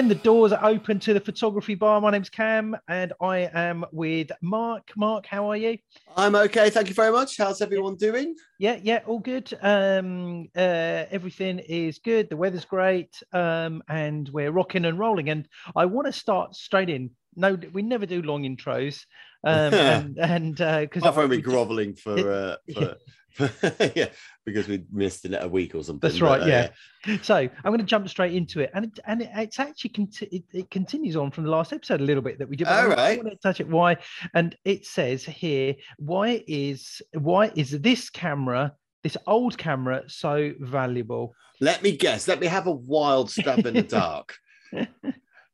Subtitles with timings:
[0.00, 0.08] again.
[0.08, 2.00] The doors are open to the photography bar.
[2.00, 4.90] My name's Cam, and I am with Mark.
[4.96, 5.76] Mark, how are you?
[6.16, 7.36] I'm okay, thank you very much.
[7.36, 8.34] How's everyone doing?
[8.58, 9.52] Yeah, yeah, all good.
[9.60, 12.30] Um, uh, everything is good.
[12.30, 15.28] The weather's great, um, and we're rocking and rolling.
[15.28, 17.10] And I want to start straight in.
[17.36, 19.04] No, we never do long intros,
[19.44, 22.96] um, and because I've only groveling for, uh, for
[23.94, 24.08] yeah,
[24.52, 26.08] because we missed a week or something.
[26.08, 26.40] That's right.
[26.40, 26.68] But, uh, yeah.
[27.06, 27.16] yeah.
[27.22, 30.26] So I'm going to jump straight into it, and it, and it, it's actually conti-
[30.26, 32.66] it, it, continues on from the last episode a little bit that we did.
[32.66, 32.98] All right.
[32.98, 33.68] I want to touch it.
[33.68, 33.96] Why?
[34.34, 41.34] And it says here, why is why is this camera, this old camera, so valuable?
[41.60, 42.26] Let me guess.
[42.28, 44.36] Let me have a wild stab in the dark.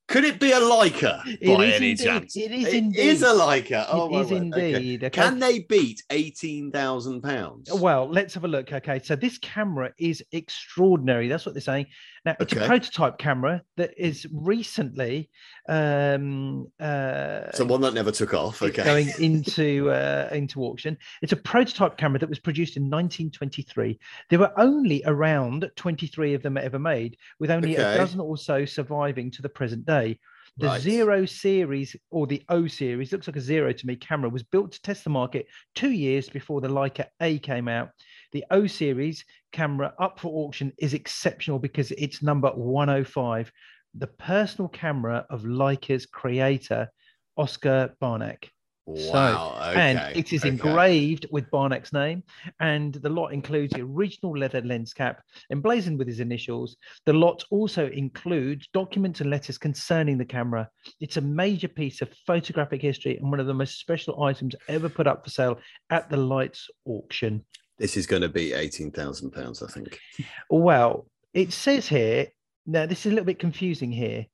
[0.09, 1.99] Could it be a Leica it by any indeed.
[1.99, 2.37] chance?
[2.37, 3.01] It is it indeed.
[3.01, 3.87] is a Leica.
[3.91, 4.43] Oh, it is word.
[4.43, 5.03] indeed.
[5.05, 5.11] Okay.
[5.23, 7.73] Can they beat eighteen thousand pounds?
[7.73, 8.73] Well, let's have a look.
[8.73, 11.27] Okay, so this camera is extraordinary.
[11.27, 11.87] That's what they're saying.
[12.27, 12.65] Now, it's Okay.
[12.65, 15.31] a prototype camera that is recently
[15.69, 18.61] um, uh, So one that never took off.
[18.61, 18.83] Okay.
[18.83, 20.99] going into uh, into auction.
[21.23, 23.99] It's a prototype camera that was produced in 1923.
[24.29, 28.65] There were only around 23 of them ever made, with only a dozen or so
[28.65, 30.19] surviving to the present day.
[30.59, 30.81] The Right.
[30.81, 34.73] Zero series or the O series looks like a zero to me camera was built
[34.73, 37.91] to test the market two years before the Leica A came out.
[38.33, 43.51] The O series camera up for auction is exceptional because it's number 105,
[43.95, 46.91] the personal camera of Leica's creator,
[47.37, 48.51] Oscar Barnack.
[48.87, 49.59] Wow.
[49.71, 49.81] okay.
[49.81, 50.51] And it is okay.
[50.51, 52.23] engraved with Barnack's name,
[52.61, 56.77] and the lot includes the original leather lens cap emblazoned with his initials.
[57.05, 60.69] The lot also includes documents and letters concerning the camera.
[61.01, 64.89] It's a major piece of photographic history and one of the most special items ever
[64.89, 65.59] put up for sale
[65.91, 67.45] at the Leitz auction.
[67.79, 69.99] This is going to be eighteen thousand pounds, I think.
[70.49, 72.29] Well, it says here,
[72.67, 74.27] now this is a little bit confusing here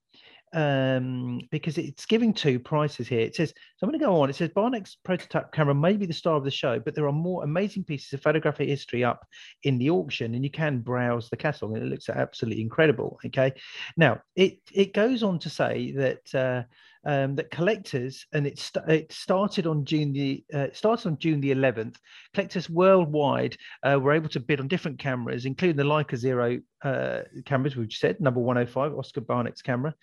[0.54, 3.20] um, because it's giving two prices here.
[3.20, 4.30] It says, so I'm going to go on.
[4.30, 7.12] It says Barnack's prototype camera may be the star of the show, but there are
[7.12, 9.26] more amazing pieces of photographic history up
[9.64, 13.18] in the auction, and you can browse the catalog, and it looks absolutely incredible.
[13.26, 13.52] Okay,
[13.96, 16.34] now it it goes on to say that.
[16.34, 16.62] Uh,
[17.04, 21.18] um, that collectors and it, st- it started on June the uh, it started on
[21.18, 21.96] June the 11th.
[22.34, 27.20] Collectors worldwide uh, were able to bid on different cameras, including the Leica Zero uh,
[27.44, 29.94] cameras, which said number 105, Oscar Barnack's camera.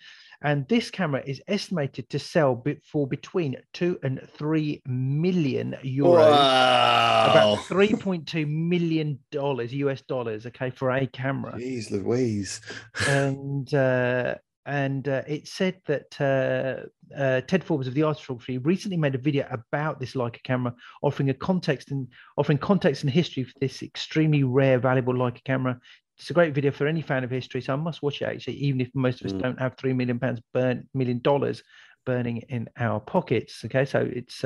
[0.42, 6.30] And this camera is estimated to sell be- for between two and three million euros,
[6.30, 7.26] Wow.
[7.30, 12.62] about 3.2 million dollars, US dollars, okay, for a camera Jeez Louise.
[13.08, 14.36] and uh,
[14.70, 16.86] and uh, it said that uh,
[17.20, 20.72] uh, Ted Forbes of the Art Photography recently made a video about this Leica camera,
[21.02, 25.76] offering a context and offering context and history for this extremely rare, valuable Leica camera.
[26.16, 28.58] It's a great video for any fan of history, so I must watch it actually,
[28.58, 29.42] even if most of us Mm.
[29.42, 31.64] don't have three million pounds burn million dollars
[32.06, 33.64] burning in our pockets.
[33.64, 34.44] Okay, so it's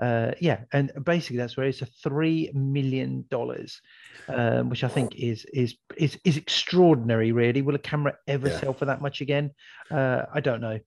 [0.00, 3.80] uh, uh, yeah, and basically that's where it's a three million dollars,
[4.28, 7.32] um, which I think is is is is extraordinary.
[7.32, 8.60] Really, will a camera ever Yeah.
[8.60, 9.52] sell for that much again?
[9.90, 10.78] Uh, I don't know.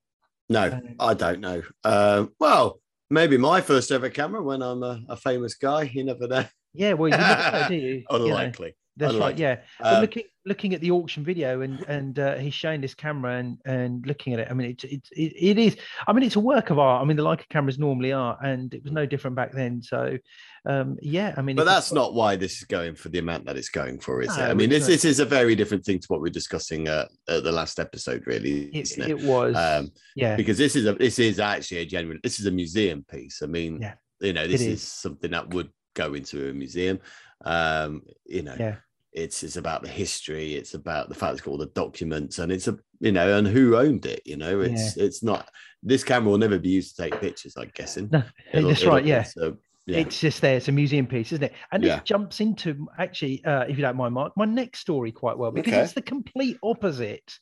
[0.49, 1.61] No, Um, I don't know.
[1.83, 5.83] Um, well, maybe my first ever camera when I'm a, a famous guy.
[5.83, 6.45] You never know.
[6.73, 8.03] Yeah, well, you never know, do you?
[8.11, 8.51] You know,
[8.99, 9.37] That's right.
[9.37, 12.93] Yeah, but Um, looking looking at the auction video and and uh, he's showing this
[12.93, 14.47] camera and and looking at it.
[14.49, 15.77] I mean, it's it's it, it is.
[16.07, 17.01] I mean, it's a work of art.
[17.01, 19.81] I mean, the Leica cameras normally are, and it was no different back then.
[19.81, 20.17] So,
[20.65, 23.57] um, yeah, I mean, but that's not why this is going for the amount that
[23.57, 24.41] it's going for, is it?
[24.41, 27.07] I mean, this, this is a very different thing to what we we're discussing uh,
[27.27, 29.09] at the last episode, really, It, isn't it?
[29.11, 29.55] it was.
[29.55, 30.35] Um, yeah.
[30.35, 33.41] because this is a this is actually a genuine this is a museum piece.
[33.41, 34.81] I mean, Yeah, you know, this it is.
[34.81, 34.88] is.
[34.88, 36.99] something that would go into a museum.
[37.45, 38.75] Um, you know, Yeah.
[39.13, 42.51] It's it's about the history, it's about the fact it's got all the documents, and
[42.51, 44.21] it's a you know, and who owned it.
[44.25, 45.50] You know, it's it's not
[45.81, 47.56] this camera will never be used to take pictures.
[47.57, 48.09] I'm guessing.
[48.11, 48.23] No,
[48.53, 49.06] It'll- that's it'll- right.
[49.06, 49.23] Yeah.
[49.23, 49.57] So
[49.88, 50.57] yeah, It's just there.
[50.57, 51.53] It's a museum piece, isn't it?
[51.71, 51.97] And Yeah.
[51.97, 55.51] it jumps into actually, uh, if you don't mind, Mark, my next story quite well
[55.51, 55.81] because Okay.
[55.81, 57.33] it's the complete opposite.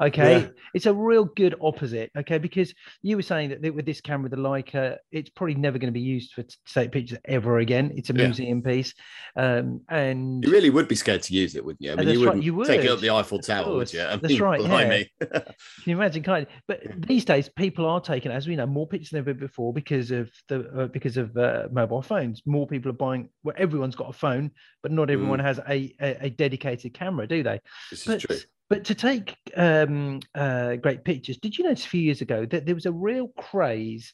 [0.00, 0.48] Okay, Yeah.
[0.74, 2.10] it's a real good opposite.
[2.16, 5.92] Okay, because you were saying that with this camera, the Leica, it's probably never going
[5.92, 7.92] to be used for to take pictures ever again.
[7.96, 8.24] It's a Yeah.
[8.24, 8.94] museum piece,
[9.36, 11.90] um, and you really would be scared to use it, wouldn't you?
[11.90, 14.00] I Uh, mean, you right, wouldn't you take it up the Eiffel Tower, would you?
[14.02, 14.68] I That's mean, right, yeah.
[14.68, 15.10] blimey.
[15.20, 15.42] Can
[15.86, 16.22] you imagine?
[16.22, 19.34] Kind of, but these days people are taking, as we know, more pictures than ever
[19.34, 22.42] before because of the uh, because of uh, mobile phones.
[22.46, 23.30] More people are buying.
[23.44, 24.50] Well, everyone's got a phone,
[24.82, 27.60] but not everyone has a, a a dedicated camera, do they?
[27.90, 28.36] this is true.
[28.68, 32.66] But to take um, uh, great pictures, did you notice a few years ago that
[32.66, 34.12] there was a real craze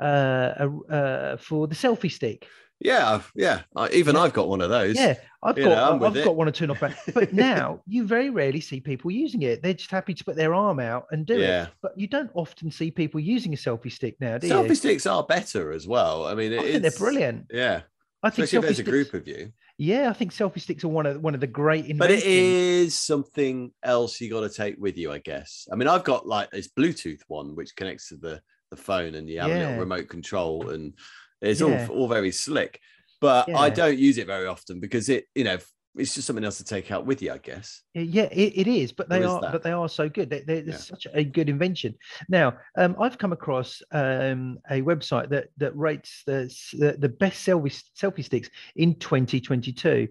[0.00, 2.46] uh, uh, for the selfie stick?
[2.80, 3.62] Yeah, yeah.
[3.76, 4.22] I, even yeah.
[4.22, 4.96] I've got one of those.
[4.96, 6.96] Yeah, I've you got know, I've got one or two knockback.
[7.14, 9.62] But now you very rarely see people using it.
[9.62, 11.64] They're just happy to put their arm out and do yeah.
[11.64, 11.68] it.
[11.80, 14.74] But you don't often see people using a selfie stick now, do selfie you?
[14.74, 16.26] sticks are better as well.
[16.26, 17.46] I mean, I think they're brilliant.
[17.52, 17.82] Yeah.
[18.24, 19.52] I think Especially if there's sticks, a group of you.
[19.82, 21.98] Yeah, I think selfie sticks are one of one of the great inventions.
[21.98, 25.66] But it is something else you got to take with you, I guess.
[25.72, 28.40] I mean, I've got like this Bluetooth one which connects to the
[28.70, 29.56] the phone and you have yeah.
[29.56, 30.94] a little remote control and
[31.40, 31.86] it's yeah.
[31.90, 32.80] all all very slick
[33.22, 33.56] but yeah.
[33.56, 35.58] I don't use it very often because it, you know,
[35.94, 37.82] it's just something else to take out with you, I guess.
[37.94, 39.52] Yeah, it, it is, but they are, that?
[39.52, 40.30] but they are so good.
[40.30, 40.76] They, they're, yeah.
[40.76, 41.94] such a good invention.
[42.28, 47.46] Now, um, I've come across um, a website that that rates the the, the best
[47.46, 50.08] selfie selfie sticks in 2022.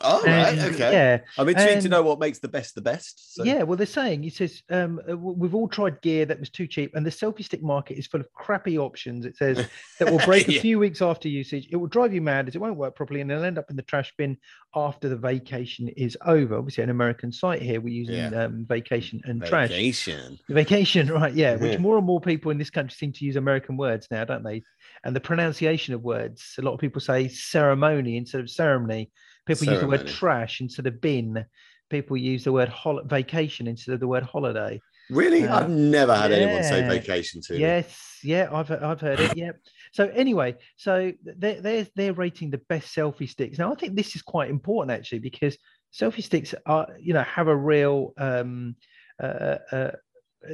[0.00, 0.58] Oh, right.
[0.58, 0.92] Okay.
[0.92, 1.18] Yeah.
[1.36, 3.34] I'm intrigued and, to know what makes the best the best.
[3.34, 3.44] So.
[3.44, 3.62] Yeah.
[3.62, 6.94] Well, they're saying, he says, um, uh, we've all tried gear that was too cheap,
[6.94, 9.24] and the selfie stick market is full of crappy options.
[9.24, 9.66] It says
[9.98, 10.58] that will break yeah.
[10.58, 11.68] a few weeks after usage.
[11.70, 13.76] It will drive you mad as it won't work properly, and they'll end up in
[13.76, 14.36] the trash bin
[14.74, 16.56] after the vacation is over.
[16.56, 17.80] Obviously, an American site here.
[17.80, 18.44] We're using yeah.
[18.44, 19.50] um, vacation and vacation.
[19.50, 19.68] trash.
[19.68, 20.38] Vacation.
[20.48, 21.34] Vacation, right.
[21.34, 21.56] Yeah.
[21.56, 24.44] Which more and more people in this country seem to use American words now, don't
[24.44, 24.62] they?
[25.04, 26.54] And the pronunciation of words.
[26.58, 29.10] A lot of people say ceremony instead of ceremony
[29.48, 29.74] People Ceremony.
[29.74, 31.44] use the word trash instead of bin.
[31.88, 34.78] People use the word hol- vacation instead of the word holiday.
[35.08, 36.36] Really, uh, I've never had yeah.
[36.36, 37.54] anyone say vacation to.
[37.54, 37.60] Me.
[37.60, 39.34] Yes, yeah, I've I've heard it.
[39.36, 39.52] Yeah.
[39.92, 43.58] So anyway, so they're they're they're rating the best selfie sticks.
[43.58, 45.56] Now I think this is quite important actually because
[45.94, 48.76] selfie sticks are you know have a real um,
[49.22, 49.90] uh, uh,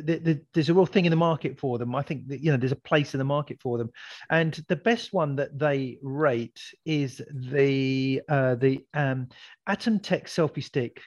[0.03, 1.95] the, the, there's a real thing in the market for them.
[1.95, 3.91] I think that, you know there's a place in the market for them,
[4.31, 9.29] and the best one that they rate is the uh, the um,
[9.69, 11.01] ATUMTEK selfie stick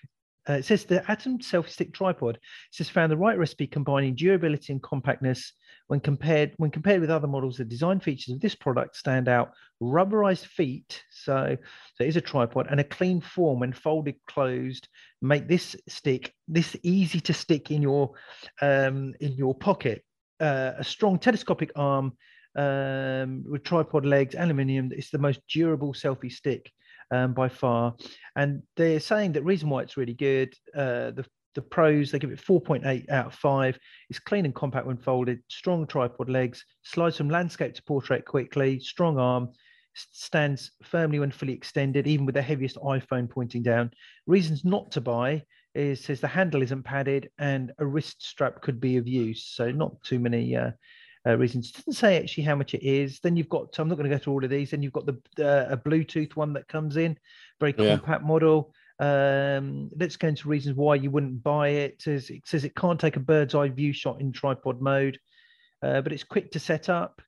[0.50, 2.40] uh, it says the Atom selfie stick tripod
[2.78, 5.54] has found the right recipe combining durability and compactness.
[5.88, 9.52] When compared when compared with other models, the design features of this product stand out:
[9.82, 11.58] rubberized feet, so
[11.98, 14.88] there is a tripod, and a clean form when folded closed
[15.22, 18.12] make this stick this easy to stick in your
[18.62, 20.04] um, in your pocket.
[20.40, 22.14] Uh, a strong telescopic arm
[22.58, 24.92] um, with tripod legs, aluminium.
[24.92, 26.72] It's the most durable selfie stick
[27.12, 27.96] um, by far.
[28.36, 31.26] And they're saying that reason why it's really good, uh, the
[31.58, 33.80] the pros they give it 4.8 out of 5
[34.12, 38.80] it's clean and compact when folded strong tripod legs slides from landscape to portrait quickly
[38.80, 39.50] strong arm
[39.96, 43.90] stands firmly when fully extended even with the heaviest iphone pointing down
[44.28, 45.42] reasons not to buy
[45.74, 49.72] is says the handle isn't padded and a wrist strap could be of use so
[49.72, 50.70] not too many uh,
[51.28, 51.70] uh, reasons.
[51.70, 53.20] It doesn't say actually how much it is.
[53.20, 54.72] Then you've got, I'm not going to go through all of these.
[54.72, 57.18] Then you've got the uh, a Bluetooth one that comes in,
[57.60, 58.28] very compact yeah.
[58.28, 58.74] model.
[59.00, 61.94] Um, let's go into reasons why you wouldn't buy it.
[61.94, 65.20] It says, it says it can't take a bird's eye view shot in tripod mode,
[65.84, 67.22] uh, but it's quick to set up,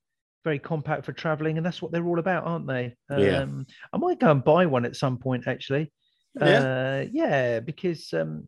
[0.43, 2.95] very compact for traveling, and that's what they're all about, aren't they?
[3.09, 3.45] Um, yeah.
[3.93, 5.91] I might go and buy one at some point actually.
[6.39, 8.47] Yeah, uh, yeah, because um,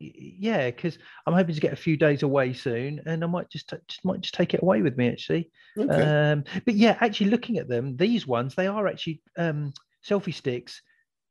[0.00, 3.72] yeah, because I'm hoping to get a few days away soon, and I might just,
[3.88, 5.50] just might just take it away with me actually.
[5.78, 6.02] Okay.
[6.02, 9.72] Um, but yeah, actually looking at them, these ones they are actually um,
[10.04, 10.82] selfie sticks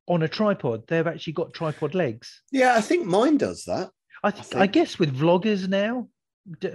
[0.08, 0.84] on a tripod.
[0.88, 2.42] They've actually got tripod legs.
[2.52, 3.90] Yeah, I think mine does that.
[4.24, 6.08] I, th- I, I guess with vloggers now,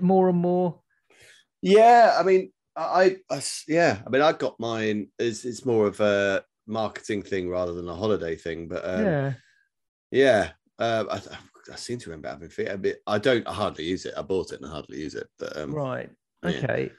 [0.01, 0.81] more and more.
[1.61, 5.09] Yeah, I mean, I, I yeah, I mean, I got mine.
[5.19, 9.33] It's, it's more of a marketing thing rather than a holiday thing, but um, yeah,
[10.11, 10.51] yeah.
[10.79, 13.03] Uh, I, I seem to remember having feet a bit.
[13.07, 14.15] I don't I hardly use it.
[14.17, 15.29] I bought it and I hardly use it.
[15.39, 16.11] But um, right,
[16.45, 16.91] okay,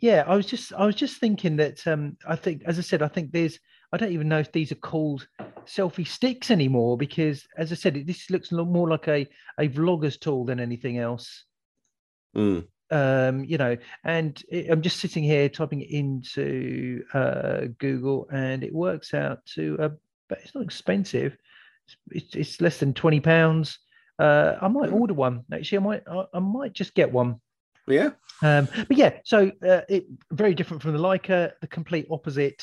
[0.00, 0.16] yeah.
[0.16, 0.24] yeah.
[0.26, 3.08] I was just I was just thinking that um, I think, as I said, I
[3.08, 3.58] think there's
[3.92, 5.26] I don't even know if these are called
[5.66, 9.26] selfie sticks anymore because, as I said, this looks more like a
[9.58, 11.44] a vlogger's tool than anything else.
[12.36, 12.66] Mm.
[12.92, 18.64] Um, you know, and it, I'm just sitting here typing it into uh, Google, and
[18.64, 19.88] it works out to, uh,
[20.28, 21.36] but it's not expensive.
[22.10, 23.78] It's, it's less than twenty pounds.
[24.18, 25.44] Uh, I might order one.
[25.52, 27.40] Actually, I might I, I might just get one.
[27.86, 28.10] Yeah.
[28.42, 32.62] Um, but yeah, so uh, it very different from the Leica, the complete opposite,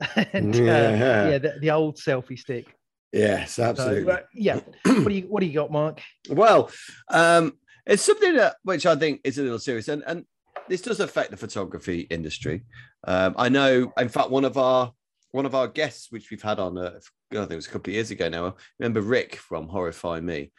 [0.32, 2.74] and yeah, uh, yeah the, the, old selfie stick.
[3.12, 4.04] Yes, absolutely.
[4.04, 4.60] So, uh, yeah.
[4.84, 6.00] what do you What do you got, Mark?
[6.28, 6.70] Well,
[7.10, 7.52] um,
[7.86, 10.24] it's something that which I think is a little serious, and and
[10.68, 12.62] this does affect the photography industry.
[13.06, 14.92] Um, I know, in fact, one of our
[15.30, 16.92] one of our guests, which we've had on, uh,
[17.32, 18.54] I think it was a couple of years ago now.
[18.78, 20.52] remember Rick from Horrify Me.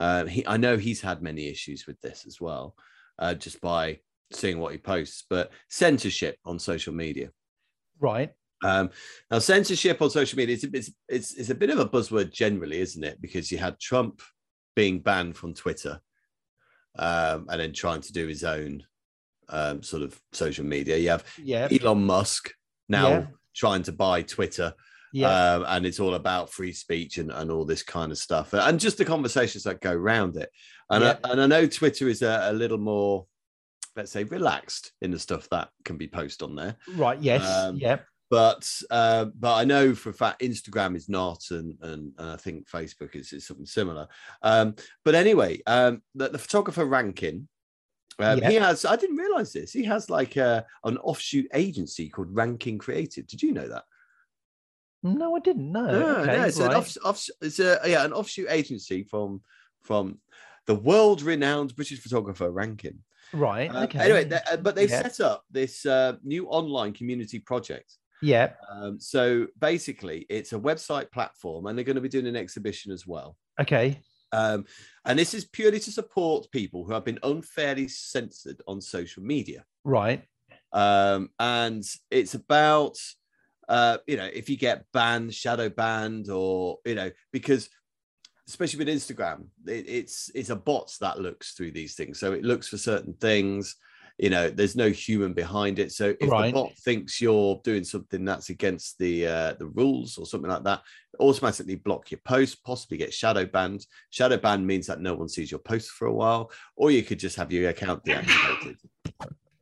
[0.00, 2.74] Uh, he, I know he's had many issues with this as well,
[3.18, 4.00] uh, just by
[4.32, 5.24] seeing what he posts.
[5.28, 7.30] But censorship on social media,
[8.00, 8.32] right?
[8.64, 8.90] Um,
[9.30, 12.80] now, censorship on social media is it's, it's, it's a bit of a buzzword generally,
[12.80, 13.20] isn't it?
[13.20, 14.22] Because you had Trump
[14.74, 16.00] being banned from Twitter,
[16.98, 18.82] um, and then trying to do his own
[19.50, 20.96] um, sort of social media.
[20.96, 21.68] You have yeah.
[21.70, 22.52] Elon Musk
[22.88, 23.26] now yeah.
[23.54, 24.72] trying to buy Twitter.
[25.12, 25.28] Yeah.
[25.28, 28.80] Um, and it's all about free speech and, and all this kind of stuff and
[28.80, 30.50] just the conversations that go around it
[30.90, 31.18] and, Yeah.
[31.22, 33.24] I, and I know twitter is a, a little more
[33.94, 37.22] let's say relaxed in the stuff that can be posted on there right.
[37.22, 37.48] Yes.
[37.48, 37.98] um, yeah.
[38.34, 42.36] But uh, but I know for a fact Instagram is not, and and, and I
[42.36, 44.08] think Facebook is, is something similar.
[44.42, 44.74] Um,
[45.04, 47.48] but anyway, um, the, the photographer Rankin.
[48.18, 48.50] Um, Yeah.
[48.50, 48.84] He has.
[48.84, 49.72] I didn't realize this.
[49.72, 53.24] He has like a, an offshoot agency called Rankin Creative.
[53.24, 53.84] Did you know that?
[55.04, 55.86] No, I didn't know.
[55.86, 59.42] No, okay, no, it's an off, off, it's a yeah, an offshoot agency from
[59.82, 60.18] from
[60.66, 62.98] the world-renowned British photographer Rankin.
[63.32, 63.70] right.
[63.70, 63.98] Um, okay.
[64.00, 65.02] Anyway, they- uh, but they've Yeah.
[65.02, 67.92] set up this uh, new online community project.
[68.22, 68.52] Yeah.
[68.70, 72.92] Um, so basically, it's a website platform, and they're going to be doing an exhibition
[72.92, 73.36] as well.
[73.60, 74.00] Okay.
[74.32, 74.64] Um,
[75.04, 79.64] and this is purely to support people who have been unfairly censored on social media.
[79.84, 80.24] Right.
[80.72, 82.98] Um, and it's about,
[83.68, 87.68] uh, you know, if you get banned, shadow banned, or you know, because
[88.48, 92.18] especially with Instagram, it, it's it's a bot that looks through these things.
[92.18, 93.76] So it looks for certain things.
[94.18, 95.90] You know, there's no human behind it.
[95.92, 96.46] So if Right.
[96.46, 100.62] the bot thinks you're doing something that's against the uh, the rules or something like
[100.64, 100.82] that,
[101.18, 103.84] automatically block your post, possibly get shadow banned.
[104.10, 107.18] Shadow ban means that no one sees your post for a while, or you could
[107.18, 108.76] just have your account deactivated.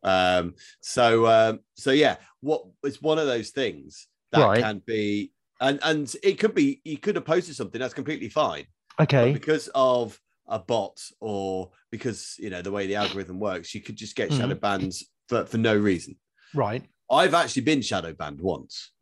[0.03, 4.61] um, so um, so yeah, what it's one of those things that Right.
[4.61, 8.67] can be and and it could be you could have posted something that's completely fine
[9.01, 9.33] Okay.
[9.33, 10.19] because of
[10.53, 14.31] a bot or because you know the way the algorithm works you could just get
[14.31, 14.37] Mhm.
[14.39, 16.15] shadow bans for, for no reason
[16.55, 16.85] Right.
[17.11, 18.93] i've actually been shadow banned once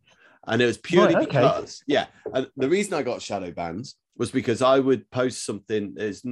[0.46, 1.40] and it was purely Right, okay.
[1.40, 5.94] because yeah and the reason i got shadow bans was because i would post something
[5.98, 6.24] is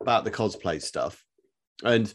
[0.00, 1.22] about the cosplay stuff
[1.84, 2.12] and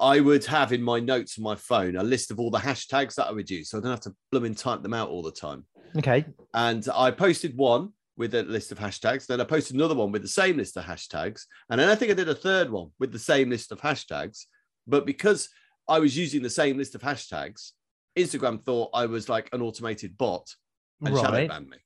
[0.00, 3.14] I would have in my notes on my phone a list of all the hashtags
[3.16, 5.30] that I would use, so I don't have to blooming type them out all the
[5.30, 5.66] time
[5.98, 6.24] Okay.
[6.54, 9.26] and I posted one with a list of hashtags.
[9.26, 12.12] Then I posted another one with the same list of hashtags, and then I think
[12.12, 14.44] I did a third one with the same list of hashtags.
[14.86, 15.48] But because
[15.88, 17.72] I was using the same list of hashtags,
[18.16, 20.54] Instagram thought I was like an automated bot
[21.04, 21.48] and shadow Right.
[21.48, 21.78] banned me.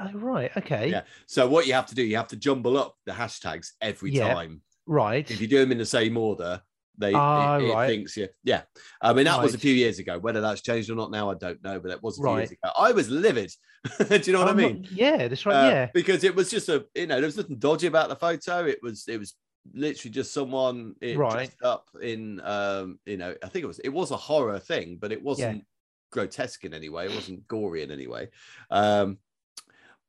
[0.00, 0.50] Oh, right.
[0.56, 0.90] Okay.
[0.90, 1.02] Yeah.
[1.28, 4.34] So what you have to do, you have to jumble up the hashtags every Yeah.
[4.34, 4.62] time.
[4.84, 5.30] Right.
[5.30, 6.60] If you do them in the same order,
[6.98, 7.88] they Ah, it, it right.
[7.88, 8.28] thinks you.
[8.44, 8.62] Yeah.
[9.00, 10.18] I mean that was a few years ago.
[10.18, 11.78] Whether that's changed or not now, I don't know.
[11.80, 12.70] But it was a few years ago.
[12.78, 13.50] I was livid.
[14.08, 14.82] do you know what I I'm mean?
[14.82, 15.28] not- yeah.
[15.28, 15.54] That's right.
[15.66, 15.88] Uh, yeah.
[15.94, 18.78] because it was just a you know there was nothing dodgy about the photo it
[18.82, 19.34] was it was
[19.74, 21.32] literally just someone it Right.
[21.32, 24.96] dressed up in um you know i think it was it was a horror thing
[24.98, 25.64] but it wasn't
[26.10, 28.30] grotesque in any way it wasn't gory in any way
[28.70, 29.18] um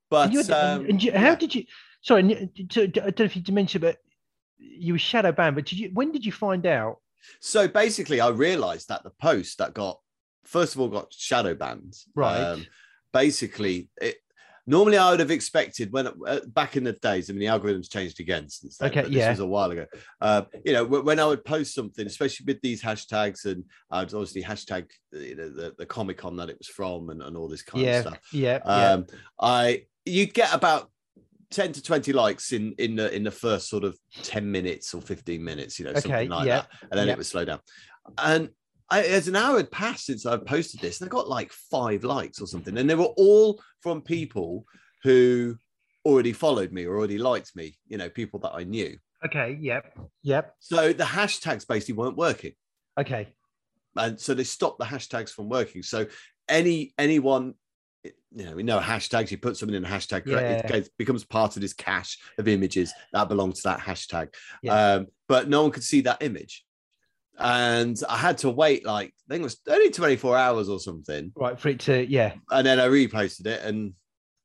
[0.10, 1.36] but And you um, and you- how yeah.
[1.36, 1.66] did you?
[2.02, 3.98] Sorry, I don't know if you mentioned, but
[4.60, 5.56] you were shadow banned.
[5.56, 5.90] But did you?
[5.94, 6.98] When did you find out?
[7.42, 10.00] so basically i realized that the post that got
[10.46, 12.66] first of all got shadow banned Right.
[13.14, 14.16] basically it
[14.66, 17.92] normally i would have expected when uh, back in the days i mean the algorithms
[17.92, 19.86] changed again since then Okay, but this was a while ago
[20.22, 24.14] uh, you know wh- when i would post something especially with these hashtags and i'd
[24.14, 27.50] obviously hashtag you know the, the comic con that it was from and, and all
[27.50, 27.98] this kind yeah.
[27.98, 28.60] of stuff Yeah.
[28.66, 28.92] yeah.
[28.94, 29.06] um
[29.42, 30.90] i you'd get about
[31.52, 35.02] 10 to 20 likes in in the in the first sort of 10 minutes or
[35.02, 37.14] 15 minutes you know Okay, something like yeah, that and then yeah.
[37.14, 37.60] it would slow down
[38.18, 38.50] and
[38.92, 42.04] I, as an hour had passed since I posted this, and I got like five
[42.04, 44.66] likes or something, and they were all from people
[45.04, 45.58] who
[46.06, 48.98] already followed me or already liked me, you know, people that I knew.
[49.24, 49.58] Okay.
[49.62, 50.00] Yep.
[50.24, 50.56] Yep.
[50.60, 52.54] So the hashtags basically weren't working,
[53.00, 53.28] Okay.
[53.96, 55.84] and so they stopped the hashtags from working.
[55.84, 56.08] So
[56.48, 57.54] any anyone,
[58.04, 59.32] you know, we know hashtags.
[59.32, 60.68] You put something in a hashtag, it Yeah.
[60.68, 64.34] goes- becomes part of this cache of images that belong to that hashtag.
[64.62, 64.94] Yeah.
[64.96, 66.66] Um, but no one could see that image.
[67.38, 71.32] And I had to wait like I think it was only 24 hours or something.
[71.36, 71.60] Right.
[71.60, 72.06] For it to.
[72.06, 72.34] Yeah.
[72.52, 73.94] And then I reposted it and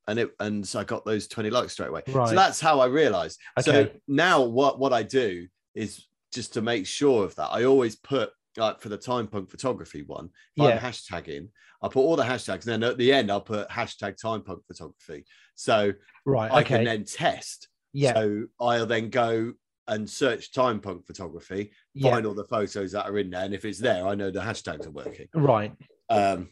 [0.07, 2.03] and it and so I got those 20 likes straight away.
[2.09, 2.29] Right.
[2.29, 3.41] So that's how I realized.
[3.61, 7.97] So now what what I do is just to make sure of that, I always
[7.97, 10.69] put like for the time punk photography one, if Yeah.
[10.71, 11.49] I'm hashtagging,
[11.83, 14.65] I put all the hashtags, and then at the end I'll put hashtag time punk
[14.67, 15.25] photography.
[15.55, 15.93] So
[16.25, 16.51] Right.
[16.51, 16.77] I Okay.
[16.77, 17.69] can then test.
[17.93, 18.15] yeah.
[18.15, 19.53] So I'll then go
[19.87, 22.11] and search time punk photography, yeah.
[22.13, 24.41] find all the photos that are in there, and if it's there, I know the
[24.41, 25.29] hashtags are working.
[25.35, 25.73] Right.
[26.09, 26.49] Um,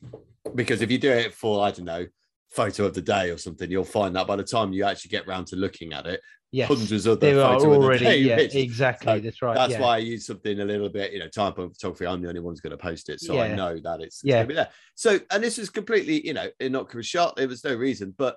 [0.54, 2.06] because if you do it for I don't know
[2.50, 5.26] photo of the day or something, you'll find that by the time you actually get
[5.26, 6.20] round to looking at it,
[6.54, 6.68] Yes.
[6.68, 8.04] hundreds of the There are photo the already.
[8.18, 8.36] Yeah.
[8.36, 9.06] Exactly.
[9.14, 9.54] So that's right.
[9.54, 9.80] That's yeah.
[9.80, 12.06] why I use something a little bit, you know, time photography.
[12.06, 14.24] I'm the only one who's going to post it, so I know that it's, it's
[14.24, 14.34] Yeah.
[14.34, 14.68] going to be there.
[14.94, 17.36] So, and this is completely, you know, innocuous shot.
[17.36, 18.36] There was no reason, but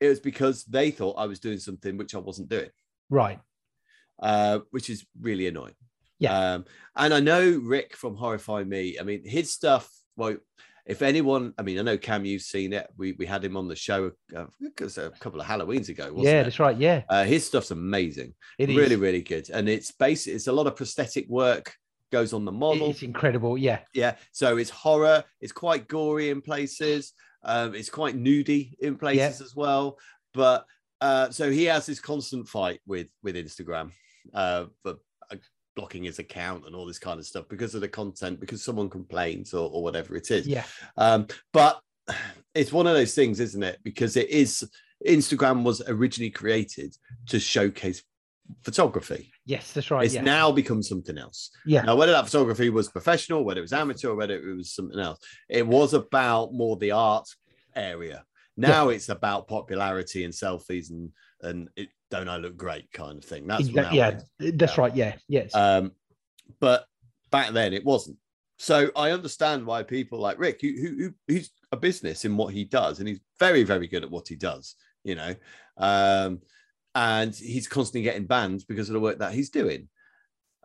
[0.00, 2.70] it was because they thought I was doing something which I wasn't doing
[3.08, 3.38] Right.
[4.20, 5.74] uh, which is really annoying.
[6.18, 6.54] Yeah.
[6.54, 6.64] Um,
[6.96, 8.98] and I know Rick from Horrify Me.
[9.00, 9.88] I mean, his stuff.
[10.16, 10.36] Well,
[10.86, 12.88] if anyone, I mean, I know Cam, you've seen it.
[12.96, 16.12] We we had him on the show uh, a couple of Halloweens ago.
[16.16, 16.44] yeah, it?
[16.44, 16.76] that's right.
[16.76, 18.34] Yeah, uh, his stuff's amazing.
[18.58, 20.34] it is really, really good, and it's basic.
[20.34, 21.74] It's a lot of prosthetic work
[22.12, 22.90] goes on the model.
[22.90, 23.58] It's incredible.
[23.58, 25.24] Yeah, Yeah, so it's horror.
[25.40, 27.12] It's quite gory in places.
[27.42, 29.98] Um, it's quite nudie in places as well.
[30.32, 30.64] But
[31.00, 33.90] uh, so he has this constant fight with with Instagram
[34.32, 34.94] uh, for uh,
[35.76, 38.88] blocking his account and all this kind of stuff because of the content, because someone
[38.88, 40.46] complains or, or whatever it is.
[40.46, 40.64] yeah,
[40.96, 41.80] Um, but
[42.54, 43.80] it's one of those things, isn't it?
[43.82, 44.68] Because it is
[45.06, 46.96] Instagram was originally created
[47.28, 48.02] to showcase
[48.62, 49.32] photography.
[49.46, 50.04] yes, that's right.
[50.04, 51.50] It's yeah, now become something else.
[51.66, 54.72] yeah, Now, whether that photography was professional, whether it was amateur, or whether it was
[54.72, 57.28] something else, it was about more the art
[57.74, 58.24] area.
[58.56, 61.10] Now it's about popularity and selfies and
[61.42, 63.46] and it, don't I look great kind of thing.
[63.46, 64.94] That's Exact- now yeah, that's right.
[64.94, 65.92] Yeah, yes, Um,
[66.60, 66.86] but
[67.30, 68.18] back then it wasn't.
[68.58, 72.54] So I understand why people like Rick, who, who, who who's a business in what
[72.54, 74.76] he does, and he's very very good at what he does.
[75.02, 75.34] You know,
[75.76, 76.40] um,
[76.94, 79.88] and he's constantly getting banned because of the work that he's doing.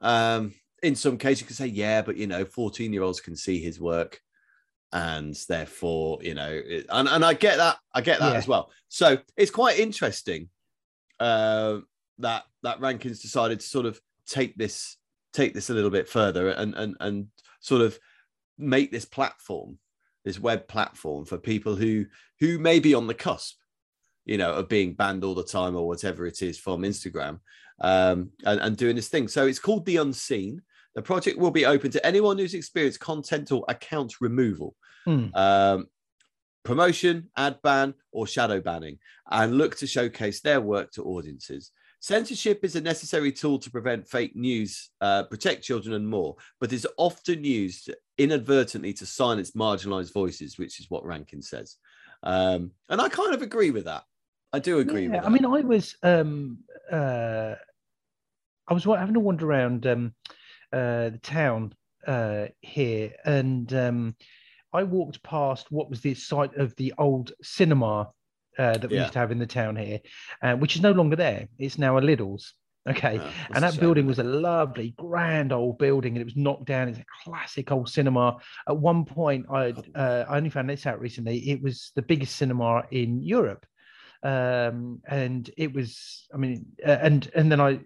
[0.02, 0.54] Um,
[0.84, 3.60] in some cases, you could say, yeah, but you know, 14 year olds can see
[3.60, 4.22] his work,
[4.94, 8.38] and therefore, you know, it, and, and I get that, I get that Yeah.
[8.38, 8.72] as well.
[8.88, 10.48] So it's quite interesting
[11.20, 11.80] uh,
[12.20, 14.98] that that Rankin's decided to sort of take this
[15.34, 17.28] take this a little bit further and and and
[17.60, 17.98] sort of
[18.58, 19.78] make this platform
[20.26, 22.06] this web platform for people who
[22.40, 23.58] who may be on the cusp
[24.26, 27.40] you know of being banned all the time or whatever it is from instagram
[27.82, 29.28] um and, and doing this thing.
[29.28, 30.62] So it's called the unseen.
[30.96, 34.76] The project will be open to anyone who's experienced content or account removal.
[35.06, 35.28] Hmm.
[35.34, 35.88] um
[36.70, 39.00] promotion ad ban or shadow banning
[39.32, 41.72] and look to showcase their work to audiences
[42.02, 46.72] Censorship is a necessary tool to prevent fake news, uh, protect children, and more, but
[46.72, 51.76] is often used inadvertently to silence marginalized voices, which is what Rankin says.
[52.24, 54.04] Um, and I kind of agree with that.
[54.54, 55.26] I do agree Yeah, with that.
[55.26, 57.56] I mean, I was um uh
[58.70, 60.14] I was having a wander around um
[60.72, 61.74] uh the town
[62.08, 64.16] uh here and um
[64.74, 68.10] I walked past what was the site of the old cinema
[68.58, 69.04] uh, that we Yeah.
[69.04, 70.00] used to have in the town here,
[70.42, 71.48] uh, which is no longer there.
[71.58, 72.54] It's now a Lidl's.
[72.88, 73.20] Okay.
[73.20, 76.88] Oh, and that building was a lovely, grand old building, and it was knocked down.
[76.88, 78.38] It's a classic old cinema.
[78.68, 81.38] At one point, I uh, I only found this out recently.
[81.50, 83.66] It was the biggest cinema in Europe,
[84.24, 86.28] um, and it was.
[86.34, 87.80] I mean, uh, and and then I.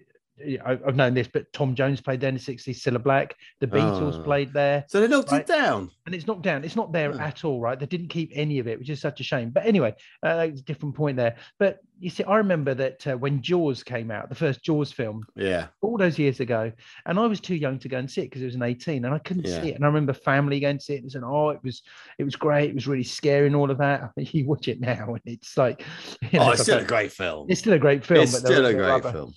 [0.66, 3.36] I- I've known this, but Tom Jones played there in the 60s, Cilla Black.
[3.60, 4.24] The Beatles Oh.
[4.24, 5.42] played there, so they knocked Right.
[5.42, 5.92] it down.
[6.06, 6.66] and it's knocked down.
[6.66, 7.20] It's not there Oh.
[7.20, 7.80] at all, right?
[7.80, 9.52] They didn't keep any of it, which is such a shame.
[9.52, 11.36] But anyway, uh, it's a different point there.
[11.60, 15.24] But you see, I remember that uh, when Jaws came out, the first Jaws film,
[15.36, 15.68] Yeah.
[15.82, 16.74] all those years ago,
[17.06, 19.06] and I was too young to go and see it because it was an 18,
[19.06, 19.62] and I couldn't Yeah.
[19.62, 19.76] see it.
[19.76, 21.84] And I remember family going to see it and saying, "Oh, it was,
[22.20, 22.72] it was great.
[22.72, 25.22] It was really scary and all of that." I mean, you watch it now, and
[25.26, 25.84] it's like,
[26.32, 27.48] you know, Oh, it's still a great film.
[27.50, 28.24] it's still a great film.
[28.24, 29.12] It's still a great rubber.
[29.12, 29.34] film.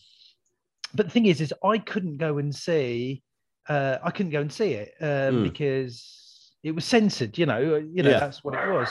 [0.96, 3.22] But the thing is, is I couldn't go and see,
[3.68, 5.42] uh, I couldn't go and see it um, Hmm.
[5.42, 7.36] because it was censored.
[7.38, 8.20] You know, uh, you know Yeah.
[8.20, 8.88] that's what it was.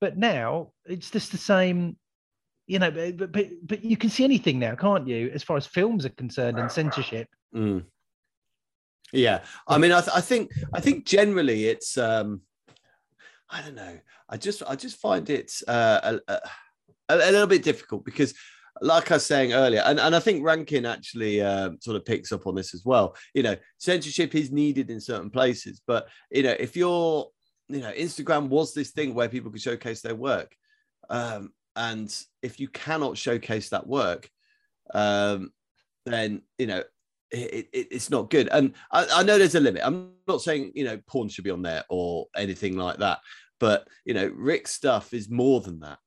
[0.00, 1.96] But now it's just the same.
[2.66, 5.30] You know, but, but- but but you can see anything now, can't you?
[5.34, 7.28] As far as films are concerned and censorship.
[7.54, 7.84] Mm.
[9.10, 12.42] Yeah, I mean, I, th- I think I think generally it's um,
[13.48, 13.98] I don't know.
[14.28, 16.40] I just I just find it uh, a, a,
[17.08, 18.34] a little bit difficult because,
[18.80, 22.32] like I was saying earlier, and, and I think Rankin actually uh, sort of picks
[22.32, 23.16] up on this as well.
[23.34, 27.28] You know, censorship is needed in certain places, but you know, if you're
[27.68, 30.54] you know, Instagram was this thing where people could showcase their work,
[31.10, 34.28] um, and if you cannot showcase that work,
[34.94, 35.52] um,
[36.06, 36.82] then you know
[37.30, 38.48] it, it, it's not good.
[38.50, 39.82] And I, I know there's a limit.
[39.84, 43.20] I'm not saying you know porn should be on there or anything like that,
[43.60, 45.98] but you know Rick's stuff is more than that.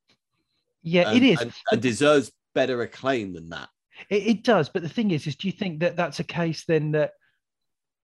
[0.83, 1.41] Yeah, and, it is.
[1.41, 3.69] and, and deserves better acclaim than that.
[4.09, 6.65] It, it does, but the thing is, is do you think that that's a case
[6.65, 7.11] then that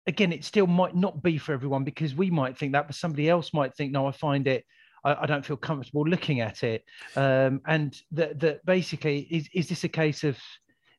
[0.08, 3.30] again it still might not be for everyone because we might think that, but somebody
[3.30, 4.66] else might think, no, I find it,
[5.04, 6.84] I, I don't feel comfortable looking at it,
[7.16, 10.38] um, and that that basically is is this a case of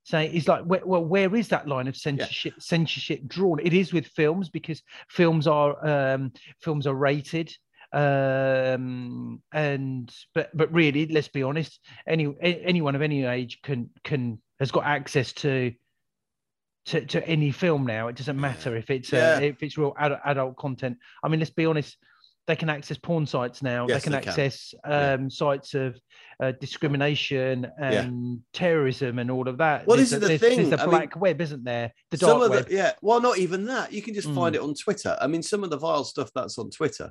[0.04, 3.58] saying is like where, well where is that line of censorship censorship drawn?
[3.60, 7.52] It is with films because films are um films are rated
[7.92, 14.40] um and but but really let's be honest any anyone of any age can can
[14.60, 15.72] has got access to
[16.86, 19.36] to, to any film now it doesn't matter if it's Yeah.
[19.36, 21.96] uh, if it's real adult, adult content i mean let's be honest
[22.46, 24.28] they can access porn sites now Yes, they can they can.
[24.28, 25.12] access Yeah.
[25.14, 25.98] um sites of
[26.38, 30.56] uh, discrimination and terrorism and all of that Well, There's this is the there's, there's
[30.56, 33.20] thing, the I mean, black web isn't there the some dark of web yeah, well,
[33.20, 33.92] not even that.
[33.92, 34.58] You can just find Mm.
[34.58, 35.16] it on Twitter.
[35.20, 37.10] I mean, some of the vile stuff that's on Twitter.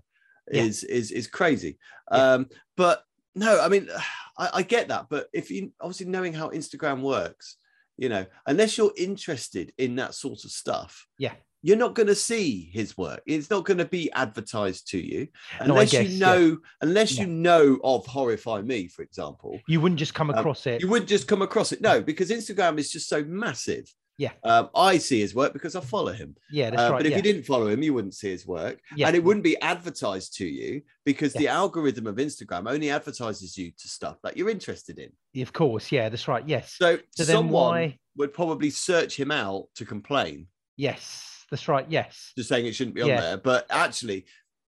[0.52, 0.64] Yeah.
[0.64, 1.78] is is is crazy.
[2.12, 2.34] Yeah.
[2.34, 3.04] Um, but
[3.36, 3.90] no, I mean,
[4.38, 7.58] I, I get that, but if you obviously knowing how Instagram works,
[7.98, 11.34] you know, unless you're interested in that sort of stuff, Yeah.
[11.64, 13.22] you're not going to see his work.
[13.26, 15.30] It's not going to be advertised to you
[15.62, 16.26] No, unless guess, you yeah.
[16.28, 17.22] know, unless Yeah.
[17.24, 19.58] you know of Horrify Me, for example.
[19.70, 20.82] You wouldn't just come Um, across it.
[20.82, 23.86] You wouldn't just come across it, no, because Instagram is just so massive.
[24.18, 24.32] Yeah.
[24.44, 26.36] um, I see his work because I follow him.
[26.50, 27.00] yeah, that's Uh, right.
[27.00, 27.18] but if yeah.
[27.18, 29.08] you didn't follow him, you wouldn't see his work, Yeah.
[29.08, 33.72] and it wouldn't be advertised to you because the algorithm of Instagram only advertises you
[33.78, 35.12] to stuff that you're interested in.
[35.42, 36.48] of course, yeah, that's right.
[36.48, 36.74] Yes.
[36.78, 38.00] So, So then someone why?
[38.16, 40.48] would probably search him out to complain,
[40.78, 41.86] Yes, that's right.
[41.90, 42.32] Yes.
[42.38, 43.22] just saying it shouldn't be on Yeah.
[43.22, 43.38] there.
[43.38, 44.26] But actually,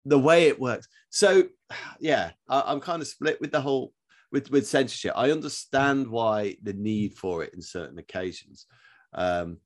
[0.07, 0.87] the way it works.
[1.11, 1.48] So,
[2.00, 3.92] yeah, I, I'm kind of split with the whole
[4.33, 5.12] with with censorship.
[5.16, 8.66] I understand why the need for it in certain occasions.
[9.14, 9.59] Um,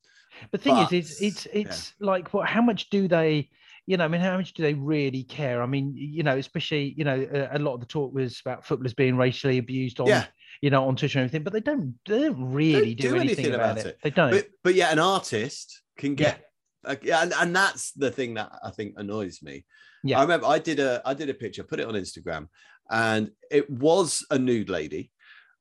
[0.51, 2.47] But the thing But- is, it's it's it's like what?
[2.47, 3.49] How much do they?
[3.87, 5.63] You know, I mean, how much do they really care?
[5.63, 8.63] I mean, you know, especially you know, a, a lot of the talk was about
[8.65, 10.25] footballers being racially abused on, yeah,
[10.61, 13.45] you know, on Twitter and everything, but they don't they don't really do do, anything,
[13.45, 13.85] anything about, it.
[13.87, 13.97] it.
[14.03, 14.31] They don't.
[14.31, 16.15] but but yeah, an artist can Yeah.
[16.17, 16.45] get.
[16.85, 19.65] uh, yeah, and, and that's the thing that I think annoys me.
[20.03, 20.19] Yeah.
[20.19, 22.47] I remember I did a I did a picture, put it on Instagram,
[22.91, 25.11] and it was a nude lady,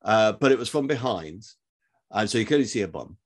[0.05, 1.43] uh, but it was from behind,
[2.11, 3.17] and so you could only see her bum.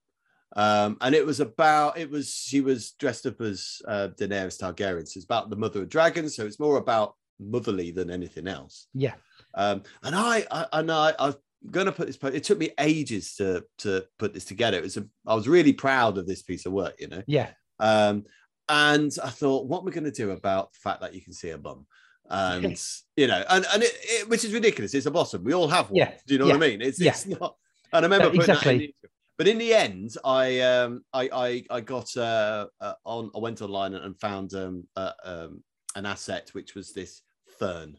[0.54, 5.08] Um, and it was about it was she was dressed up as uh, Daenerys Targaryen,
[5.08, 8.86] so it's about the mother of dragons, so it's more about motherly than anything else.
[8.94, 9.14] yeah,
[9.54, 11.34] Um, and I, I, and I, I'm
[11.72, 12.18] to put this.
[12.22, 14.78] It took me ages to to put this together.
[14.78, 14.96] It was.
[14.96, 17.22] A, I was really proud of this piece of work, you know.
[17.26, 18.24] yeah, Um,
[18.68, 21.32] and I thought, what am I going to do about the fact that you can
[21.32, 21.86] see a bum?
[22.28, 22.80] And
[23.16, 24.94] you know, and and it, it, which is ridiculous.
[24.94, 25.44] It's a bottom.
[25.44, 25.96] We all have one.
[25.96, 26.80] Yeah, Do you know what I mean?
[26.80, 27.10] It's yeah.
[27.10, 27.56] it's not.
[27.92, 28.94] And I remember putting that exactly.
[29.42, 33.60] But in the end, I um I I, I got uh, uh on I went
[33.60, 35.64] online and found um, uh, um
[35.96, 37.22] an asset which was this
[37.58, 37.98] fern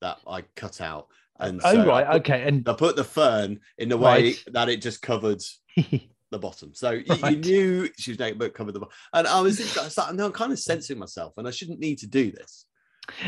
[0.00, 1.06] that I cut out.
[1.38, 4.44] And oh so right, put- okay, and I put the fern in the way Right.
[4.48, 5.40] that it just covered
[5.76, 6.74] the bottom.
[6.74, 8.92] So you, you knew she was naked, but covered the bottom.
[9.12, 11.78] And I was I was like, no, I'm kind of censoring myself, and I shouldn't
[11.78, 12.66] need to do this.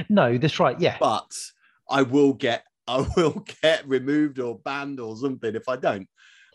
[0.09, 0.81] no, that's right.
[0.81, 1.31] Yeah, But
[1.88, 6.09] I will get, I will get removed or banned or something if I don't.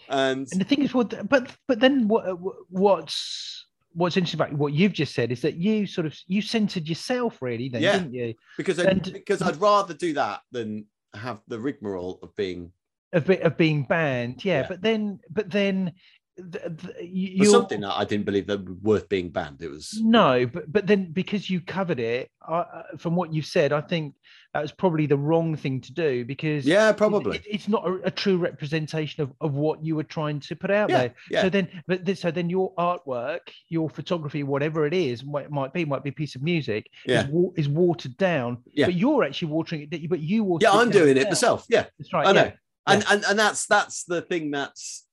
[0.09, 1.27] And and the thing is, what?
[1.29, 2.23] But but then what?
[2.69, 6.87] What's what's interesting about what you've just said is that you sort of you centered
[6.87, 7.97] yourself, really, then, Yeah.
[7.97, 8.33] didn't you?
[8.55, 12.71] because I, and- because I'd rather do that than have the rigmarole of being
[13.13, 14.61] Of bit of being banned, yeah.
[14.61, 14.67] Yeah.
[14.67, 15.93] But then, but then,
[16.51, 19.61] th- th- you, something that I didn't believe that was worth being banned.
[19.61, 23.45] It was No, but but then because you covered it, I, I- from what you've
[23.45, 24.13] said, I think
[24.53, 27.37] that was probably the wrong thing to do because yeah, probably.
[27.37, 30.71] it- it's not a, a true representation of, of what you were trying to put
[30.71, 31.13] out yeah, there.
[31.29, 31.41] yeah.
[31.41, 35.51] So then, but this, so then your artwork, your photography, whatever it is, what it
[35.51, 37.27] might be, might be a piece of music, Yeah.
[37.27, 38.57] is, is watered down.
[38.73, 38.85] Yeah.
[38.85, 41.65] But you're actually watering it, but you watered yeah, I'm down doing it myself.
[41.69, 42.27] Yeah, That's right.
[42.27, 42.43] I know.
[42.43, 42.51] yeah.
[42.87, 45.03] and and and that's that's the thing that's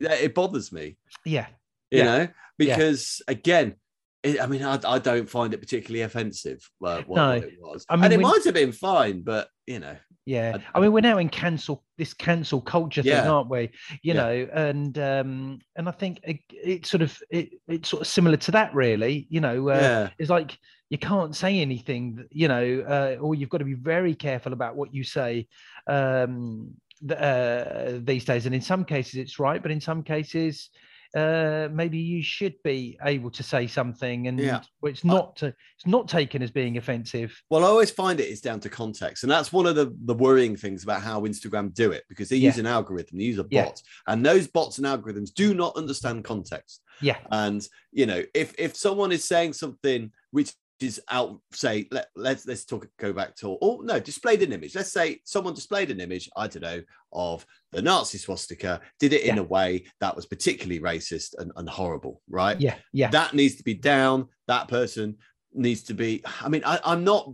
[0.00, 1.46] it bothers me Yeah.
[1.90, 2.04] you Yeah.
[2.04, 3.74] know because again
[4.22, 7.28] it, i mean I, I don't find it particularly offensive uh, what, No.
[7.34, 10.58] what it was I mean, and it might have been fine but you know Yeah,
[10.74, 13.70] I- I mean we're now in cancel this cancel culture thing, aren't we?
[14.02, 14.20] You Yeah.
[14.22, 18.36] know, and um and I think it, it's sort of it, it's sort of similar
[18.38, 19.26] to that, really.
[19.30, 20.58] You know, uh, yeah it's like
[20.90, 24.76] you can't say anything, you know, uh, or you've got to be very careful about
[24.76, 25.46] what you say
[25.86, 26.74] um
[27.10, 28.46] uh, these days.
[28.46, 30.70] And in some cases, it's right, but in some cases.
[31.16, 34.60] Uh, maybe you should be able to say something, and Yeah.
[34.82, 37.34] it's not to, it's not taken as being offensive.
[37.48, 40.12] well i always find it is down to context and that's one of the the
[40.12, 42.48] worrying things about how instagram do it because they Yeah.
[42.50, 43.64] use an algorithm they use a Yeah.
[43.64, 48.54] bot and those bots and algorithms do not understand context Yeah, and you know if
[48.58, 53.34] if someone is saying something which is out say let, let's let's talk go back
[53.36, 56.80] to oh no displayed an image let's say someone displayed an image i don't know
[57.12, 59.42] of the nazi swastika did it in Yeah.
[59.42, 63.64] a way that was particularly racist and, and horrible right yeah, yeah, that needs to
[63.64, 65.16] be down that person
[65.52, 67.32] needs to be i mean I, i'm not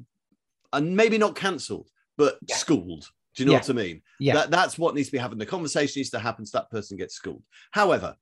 [0.72, 2.57] and maybe not cancelled but Yeah.
[2.57, 3.59] schooled do you know Yeah.
[3.59, 5.40] what i mean yeah, that, that's what needs to be happening.
[5.40, 7.42] The conversation needs to happen so that person gets schooled.
[7.72, 8.14] However,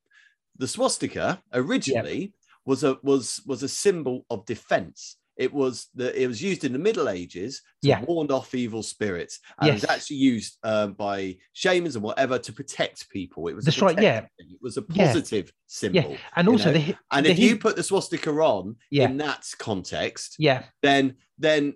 [0.57, 2.33] the swastika originally
[2.65, 5.17] was a was was a symbol of defense.
[5.39, 8.03] It was the it was used in the Middle Ages to Yeah.
[8.05, 12.53] ward off evil spirits, and it was actually used um, by shamans and whatever to
[12.53, 13.49] protect people.
[13.49, 14.21] It was a That's right, yeah.
[14.21, 14.51] thing.
[14.51, 15.07] it was a Yeah.
[15.07, 16.17] positive symbol.
[16.37, 16.79] and also know?
[16.79, 19.09] the And the if you put the swastika on Yeah.
[19.09, 21.75] in that context, yeah then then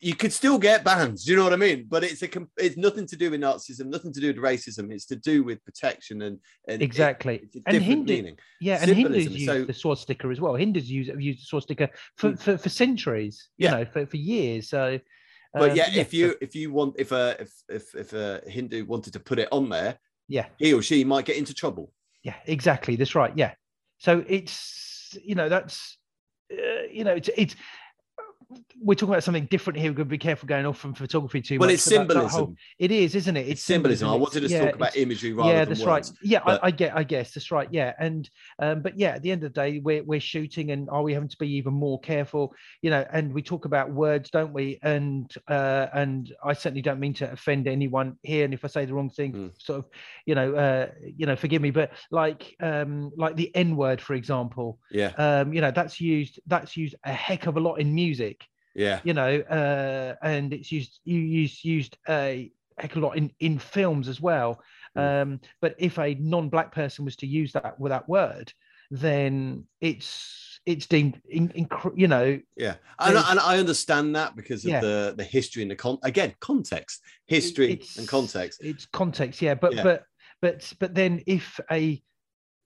[0.00, 1.24] you could still get bans.
[1.24, 1.86] Do you know what I mean?
[1.88, 4.92] But it's a it's nothing to do with Nazism, nothing to do with racism.
[4.92, 7.36] It's to do with protection and, and it- Exactly.
[7.42, 8.36] it's a And different Hindu- meaning.
[8.60, 10.54] Yeah, and Hindus Symbolism, use so- the swastika as well.
[10.54, 12.40] Hindus use have used the swastika for, Mm.
[12.40, 13.70] for, for centuries, you Yeah.
[13.78, 14.68] know, for, for years.
[14.70, 14.98] So,
[15.52, 18.84] But um, yeah, if you if you want if a if if if a Hindu
[18.86, 21.92] wanted to put it on there, yeah, he or she might get into trouble.
[22.22, 22.96] yeah, exactly.
[22.96, 23.32] That's right.
[23.36, 23.52] Yeah.
[23.98, 25.98] So it's you know that's
[26.52, 27.56] uh, you know it's it's
[28.80, 29.90] we're talking about something different here.
[29.90, 31.74] We've got to be careful going off from photography too Well, much.
[31.74, 32.30] it's that- that symbolism.
[32.46, 33.46] whole- it is, isn't it?
[33.48, 34.08] It's symbolism.
[34.08, 36.10] I It's- wanted to yeah, talk about imagery rather yeah, that's words.
[36.12, 36.18] right.
[36.22, 37.68] Yeah, but- I, I get, I guess that's right.
[37.70, 40.88] Yeah, and um, but yeah, at the end of the day, we're we're shooting, and
[40.88, 42.54] are we having to be even more careful?
[42.80, 44.78] You know, and we talk about words, don't we?
[44.82, 48.84] And uh, and I certainly don't mean to offend anyone here, and if I say
[48.86, 49.62] the wrong thing, Mm.
[49.62, 49.86] sort of,
[50.24, 54.14] you know, uh, you know, forgive me, but like um, like the N word, for
[54.14, 57.94] example, Yeah, um, you know, that's used that's used a heck of a lot in
[57.94, 58.37] music
[58.78, 63.16] yeah, you know, uh, and it's used you used used a heck of a lot
[63.16, 64.62] in in films as well.
[64.96, 65.22] Mm.
[65.22, 68.52] Um, but if a non-black person was to use that with that word,
[68.90, 72.74] then it's it's deemed, in, inc- you know, yeah.
[72.98, 74.80] And, and I understand that because of Yeah.
[74.80, 78.62] the the history and the con again context, history it's- and context.
[78.62, 79.54] It's context, yeah.
[79.54, 79.82] But Yeah.
[79.82, 80.04] but
[80.42, 82.02] but but then if a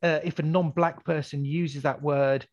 [0.02, 2.44] uh, if a non-black person uses that word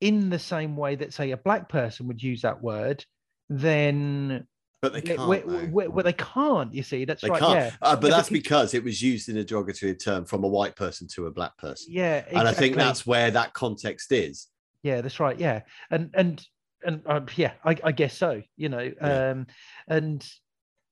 [0.00, 3.04] in the same way that say a black person would use that word,
[3.48, 4.46] then
[4.82, 5.18] But they can't.
[5.18, 5.28] though.
[5.72, 6.72] we- well, they can't.
[6.74, 7.40] You see, that's They right.
[7.40, 7.54] can't.
[7.54, 10.44] Yeah, Uh, but Yeah, that's because- because it was used in a derogatory term from
[10.44, 11.92] a white person to a black person.
[11.92, 12.24] yeah.
[12.28, 14.48] And I think that's where that context is.
[14.82, 16.46] yeah that's right yeah and and
[16.84, 19.30] and um, yeah I, I guess so you know Yeah.
[19.30, 19.46] um
[19.88, 20.24] and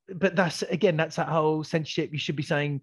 [0.09, 2.81] but that's again that's that whole censorship you should be saying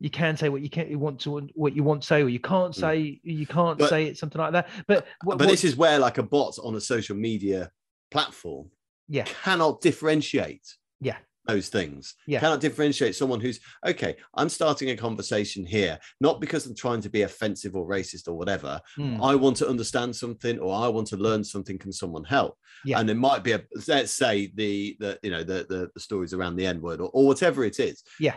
[0.00, 2.28] you can say what you can you want to what you want to say or
[2.28, 2.80] you can't Mm.
[2.80, 5.98] say you can't But- say it something like that but what, but this is where
[5.98, 7.70] like a bot on a social media
[8.10, 8.70] platform
[9.08, 10.66] yeah cannot differentiate
[11.00, 11.16] Yeah.
[11.46, 12.40] those things Yeah.
[12.40, 17.08] cannot differentiate someone who's okay i'm starting a conversation here not because i'm trying to
[17.10, 21.06] be offensive or racist or whatever mm, i want to understand something or i want
[21.08, 23.00] to learn something can someone help Yeah.
[23.00, 26.32] and it might be a let's say the the you know the the, the stories
[26.34, 28.36] around the n word or, or whatever it is yeah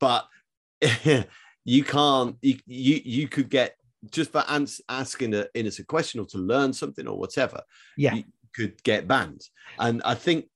[0.00, 0.26] but
[1.64, 3.76] you can't you, you you could get
[4.10, 7.60] just for ans- asking an innocent question or to learn something or whatever
[7.96, 8.14] yeah.
[8.14, 9.42] you could get banned.
[9.78, 10.46] And i think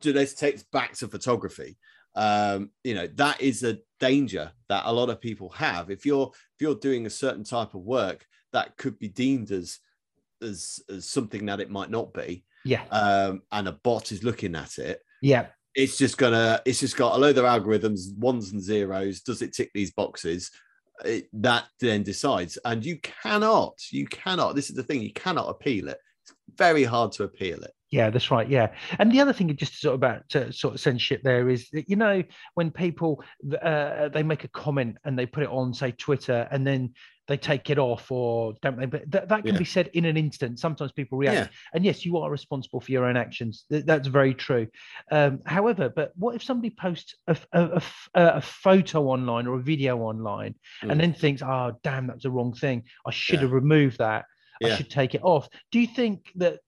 [0.00, 1.76] this takes back to photography?
[2.14, 5.90] Um you know that is a danger that a lot of people have.
[5.90, 9.78] If you're if you're doing a certain type of work that could be deemed as
[10.42, 12.44] as, as something that it might not be.
[12.64, 12.84] Yeah.
[12.90, 15.00] Um and a bot is looking at it.
[15.22, 19.42] Yeah it's just gonna it's just got a load of algorithms ones and zeros does
[19.42, 20.50] it tick these boxes?
[21.04, 22.58] It, that then decides.
[22.64, 25.98] And you cannot you cannot this is the thing you cannot appeal it.
[26.22, 27.70] It's very hard to appeal it.
[27.90, 28.48] Yeah, that's right.
[28.48, 31.88] Yeah, and the other thing, just sort of about sort of censorship, there is that
[31.88, 33.22] you know when people
[33.62, 36.94] uh, they make a comment and they put it on, say Twitter, and then
[37.28, 38.86] they take it off or don't they?
[38.86, 39.58] But that, that can Yeah.
[39.58, 40.58] be said in an instant.
[40.58, 41.56] Sometimes people react, Yeah.
[41.74, 43.64] and yes, you are responsible for your own actions.
[43.70, 44.68] Th- That's very true.
[45.10, 47.36] Um, however, but what if somebody posts a
[48.14, 50.90] a photo online or a video online, Mm.
[50.92, 52.84] and then thinks, "Oh, damn, that's the wrong thing.
[53.06, 53.42] I should Yeah.
[53.42, 54.24] have removed that.
[54.64, 56.60] I should take it off." Do you think that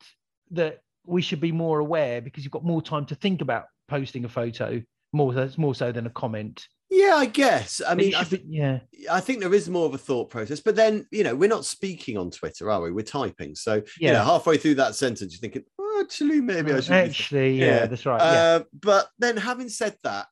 [0.51, 4.25] that we should be more aware because you've got more time to think about posting
[4.25, 6.67] a photo more so, more so than a comment.
[6.91, 8.79] Yeah i guess i mean I, be- yeah,
[9.11, 11.65] I think there is more of a thought process but then you know we're not
[11.65, 14.25] speaking on twitter are we we're typing so you know Yeah.
[14.25, 17.87] halfway through that sentence you're thinking oh, actually maybe i should actually, yeah, Yeah.
[17.87, 18.21] that's right.
[18.21, 20.27] yeah, Uh, but then having said that,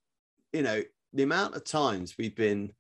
[0.53, 2.73] you know, the amount of times we've been,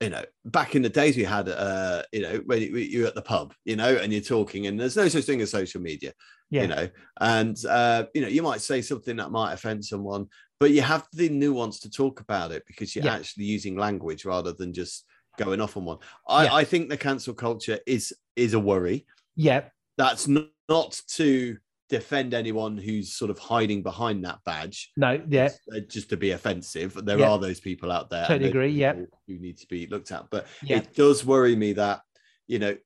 [0.00, 3.14] you know, back in the days we had, uh, you know, when you- you're at
[3.14, 6.12] the pub, you know, and you're talking, and there's no such thing as social media,
[6.50, 6.88] yeah, you know,
[7.20, 10.26] and uh, you know, you might say something that might offend someone,
[10.60, 13.14] but you have the nuance to talk about it because you're Yeah.
[13.16, 15.04] actually using language rather than just
[15.36, 15.98] going off on one.
[16.28, 16.54] I, Yeah.
[16.54, 21.58] I think the cancel culture is is a worry yeah, that's not, not to
[21.88, 24.90] defend anyone who's sort of hiding behind that badge.
[24.96, 26.94] No, yeah, uh, just to be offensive.
[27.04, 27.30] There Yeah.
[27.30, 28.94] are those people out there Totally agree, yeah.
[29.26, 30.28] who need to be looked at.
[30.30, 32.00] But yeah, it does worry me that
[32.46, 32.76] you know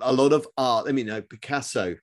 [0.00, 1.94] a lot of art i mean you know, picasso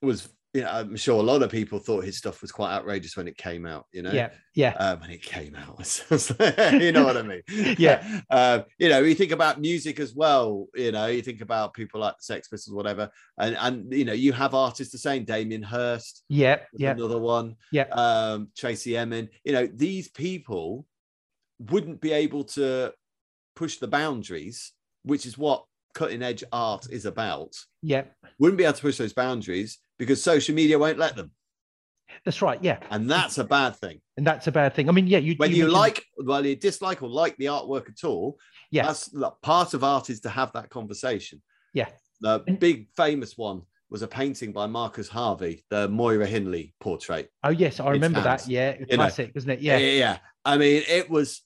[0.00, 3.16] was you know i'm sure a lot of people thought his stuff was quite outrageous
[3.16, 5.78] when it came out you know yeah, yeah, um, when it came out.
[6.72, 7.42] you know what I mean?
[7.78, 8.20] Yeah.
[8.30, 10.66] Um, you know, you think about music as well.
[10.74, 14.12] You know, you think about people like the Sex Pistols, whatever, and and you know,
[14.12, 15.24] you have artists the same.
[15.24, 17.56] Damien Hirst, yeah, yeah, another one.
[17.70, 17.84] Yeah.
[17.84, 19.30] Um, Tracey Emin.
[19.44, 20.84] You know, these people
[21.58, 22.92] wouldn't be able to
[23.56, 24.72] push the boundaries,
[25.04, 27.54] which is what cutting edge art is about.
[27.82, 28.02] yeah.
[28.38, 31.30] Wouldn't be able to push those boundaries because social media won't let them.
[32.24, 32.58] That's right.
[32.60, 34.00] Yeah, and that's a bad thing.
[34.16, 34.88] and that's a bad thing.
[34.88, 37.88] I mean, yeah, you When you, mentioned- like, well, you dislike or like the artwork
[37.88, 38.36] at all,
[38.72, 38.86] Yeah.
[38.86, 41.40] that's look, part of art is to have that conversation.
[41.72, 41.88] Yeah.
[42.20, 47.30] The big famous one was a painting by Marcus Harvey, the Myra Hindley portrait.
[47.44, 48.48] Oh yes, I remember that.
[48.48, 48.96] Yeah, know.
[48.96, 49.60] classic, isn't it?
[49.60, 50.18] Yeah, Yeah, yeah.
[50.44, 51.42] I mean, it was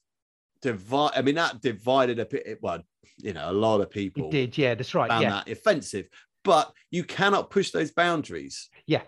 [0.63, 1.11] divide.
[1.15, 2.57] I mean, that divided a bit.
[2.61, 2.81] Well,
[3.19, 4.57] you know, a lot of people it did.
[4.57, 5.07] Yeah, that's right.
[5.09, 6.07] found Yeah, that offensive.
[6.47, 9.03] But you cannot push those boundaries yeah,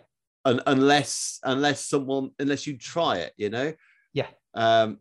[0.46, 3.34] un- unless unless someone unless you try it.
[3.38, 3.74] You know.
[4.14, 4.28] Yeah.
[4.54, 5.00] Um,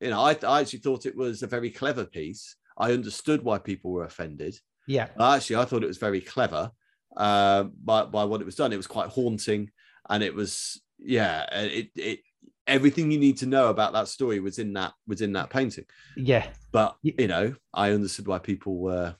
[0.00, 2.56] you know, I, I actually thought it was a very clever piece.
[2.78, 4.58] I understood why people were offended.
[4.86, 6.70] yeah, Actually, I thought it was very clever
[7.16, 8.72] uh, by by what it was done.
[8.72, 9.70] It was quite haunting,
[10.08, 12.20] and it was yeah, it it
[12.66, 15.84] everything you need to know about that story was in that was in that painting.
[16.16, 16.46] yeah.
[16.72, 19.16] But you know, I understood why people were.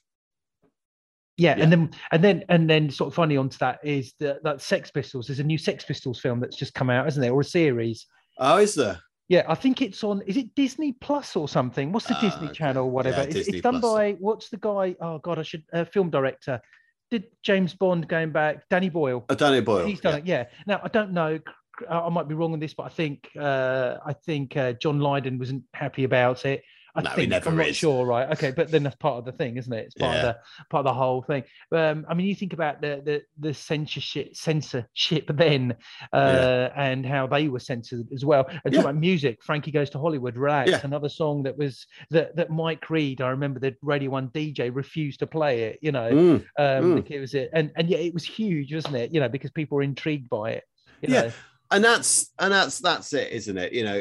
[1.36, 1.62] Yeah, Yeah.
[1.64, 4.90] and then and then and then sort of funny onto that is that that Sex
[4.90, 5.26] Pistols.
[5.26, 8.06] There's a new Sex Pistols film that's just come out, isn't there, or a series?
[8.38, 9.00] Oh, is there?
[9.28, 10.22] Yeah, I think it's on.
[10.26, 11.92] Is it Disney Plus or something?
[11.92, 12.54] What's the Ah, Disney okay.
[12.54, 13.22] Channel, or whatever?
[13.22, 13.92] Yeah, it's, it's done Plus.
[13.94, 14.94] by what's the guy?
[15.00, 15.64] Oh God, I should.
[15.72, 16.60] Uh, film director.
[17.10, 18.68] Did James Bond going back?
[18.70, 19.24] Danny Boyle.
[19.28, 19.86] Oh, Danny Boyle.
[19.86, 20.40] He's done yeah.
[20.42, 20.48] it.
[20.48, 20.62] Yeah.
[20.66, 21.38] Now I don't know.
[21.90, 25.00] I I might be wrong on this, but I think uh, I think uh, John
[25.00, 26.62] Lydon wasn't happy about it.
[26.96, 27.76] I No, think never I'm not is.
[27.76, 28.30] sure, sure, right?
[28.32, 29.86] Okay, but then that's part of the thing, isn't it?
[29.86, 30.18] It's part Yeah.
[30.30, 30.38] of the
[30.70, 31.44] part of the whole thing.
[31.72, 35.76] Um, I mean, you think about the the, the censorship censorship then,
[36.12, 38.48] uh, and how they were censored as well.
[38.64, 38.80] And Yeah.
[38.80, 40.70] about music, Frankie goes to Hollywood, relax.
[40.70, 40.80] Yeah.
[40.84, 43.20] Another song that was that that Mike Read.
[43.20, 45.78] I remember the Radio One DJ refused to play it.
[45.82, 46.44] You know, Mm.
[46.58, 47.10] um, Mm.
[47.10, 49.12] it was it, and and yeah, it was huge, wasn't it?
[49.12, 50.64] You know, because people were intrigued by it.
[51.02, 51.20] You Yeah.
[51.22, 51.32] know?
[51.72, 54.00] and that's and that's that's it isn't it you know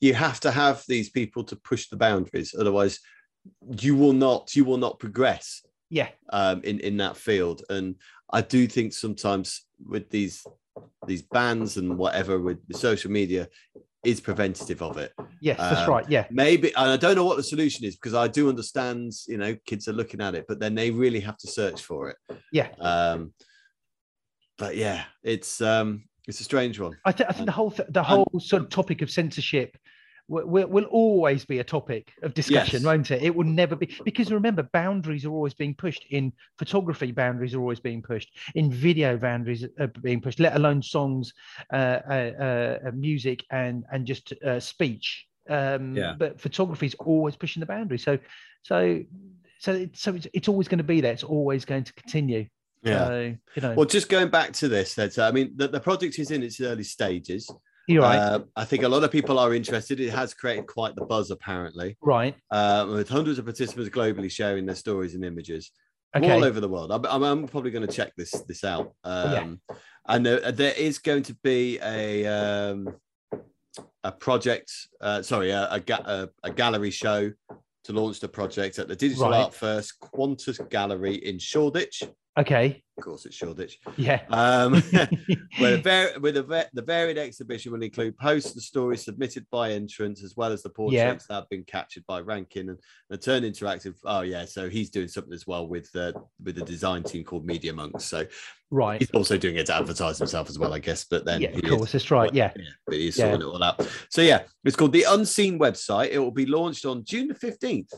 [0.00, 2.98] you have to have these people to push the boundaries otherwise
[3.80, 7.94] you will not you will not progress yeah, um in in that field and
[8.32, 10.44] i do think sometimes with these
[11.06, 13.48] these bans and whatever with social media
[14.04, 16.10] is preventative of it yes, that's Um, right.
[16.10, 19.36] Yeah, maybe and i don't know what the solution is because i do understand you
[19.38, 22.16] know kids are looking at it but then they really have to search for it
[22.52, 22.68] yeah.
[22.80, 23.32] um
[24.58, 27.88] but yeah it's um it's a strange one I, th- I think the whole th-
[27.90, 29.76] the whole sort of topic of censorship
[30.28, 32.84] will, will, will always be a topic of discussion, Yes.
[32.84, 33.22] won't it?
[33.22, 37.12] It will never be because remember, boundaries are always being pushed in photography.
[37.12, 39.16] Boundaries are always being pushed in video.
[39.16, 40.40] Boundaries are being pushed.
[40.40, 41.32] Let alone songs,
[41.72, 45.26] uh, uh, uh, music, and and just uh, speech.
[45.48, 46.14] Um, Yeah.
[46.18, 47.98] But photography is always pushing the boundary.
[47.98, 48.18] So,
[48.62, 49.04] so,
[49.60, 51.12] so it's so it's, it's always going to be there.
[51.12, 52.46] It's always going to continue.
[52.86, 56.18] So, you know, Well, just going back to this, that I mean, the, the project
[56.18, 57.50] is in its early stages.
[57.88, 58.16] you're right.
[58.18, 60.00] Uh, I think a lot of people are interested.
[60.00, 62.34] It has created quite the buzz, apparently, right.
[62.50, 65.70] uh, with hundreds of participants globally sharing their stories and images
[66.16, 66.30] Okay.
[66.30, 66.90] all over the world.
[66.92, 68.94] I'm, I'm, I'm probably going to check this this out.
[69.04, 69.76] Um, Yeah.
[70.08, 72.94] And there, there is going to be a um,
[74.04, 77.32] a project, uh, sorry, a, a, ga- a gallery show
[77.84, 79.42] to launch the project at the Digital Right.
[79.42, 82.02] Art First Quantus Gallery in Shoreditch.
[82.38, 82.82] Okay.
[82.98, 83.78] Of course, it's Shoreditch.
[83.96, 84.22] Yeah.
[84.30, 84.72] Um,
[85.58, 90.22] where the, where the, the varied exhibition will include posts and stories submitted by entrants,
[90.24, 92.78] as well as the portraits that have been captured by Rankin and,
[93.10, 93.94] and turned interactive.
[94.04, 97.44] Oh yeah, so he's doing something as well with uh, with the design team called
[97.46, 98.04] Media Monks.
[98.04, 98.26] So
[98.70, 99.00] Right.
[99.00, 101.04] he's also doing it to advertise himself as well, I guess.
[101.04, 102.32] But then yeah, of is- course, that's right.
[102.34, 102.52] Yeah.
[102.86, 103.26] but he's Yeah.
[103.30, 103.86] sorting it all out.
[104.10, 106.10] So yeah, it's called the Unseen website.
[106.10, 107.92] It will be launched on June the fifteenth.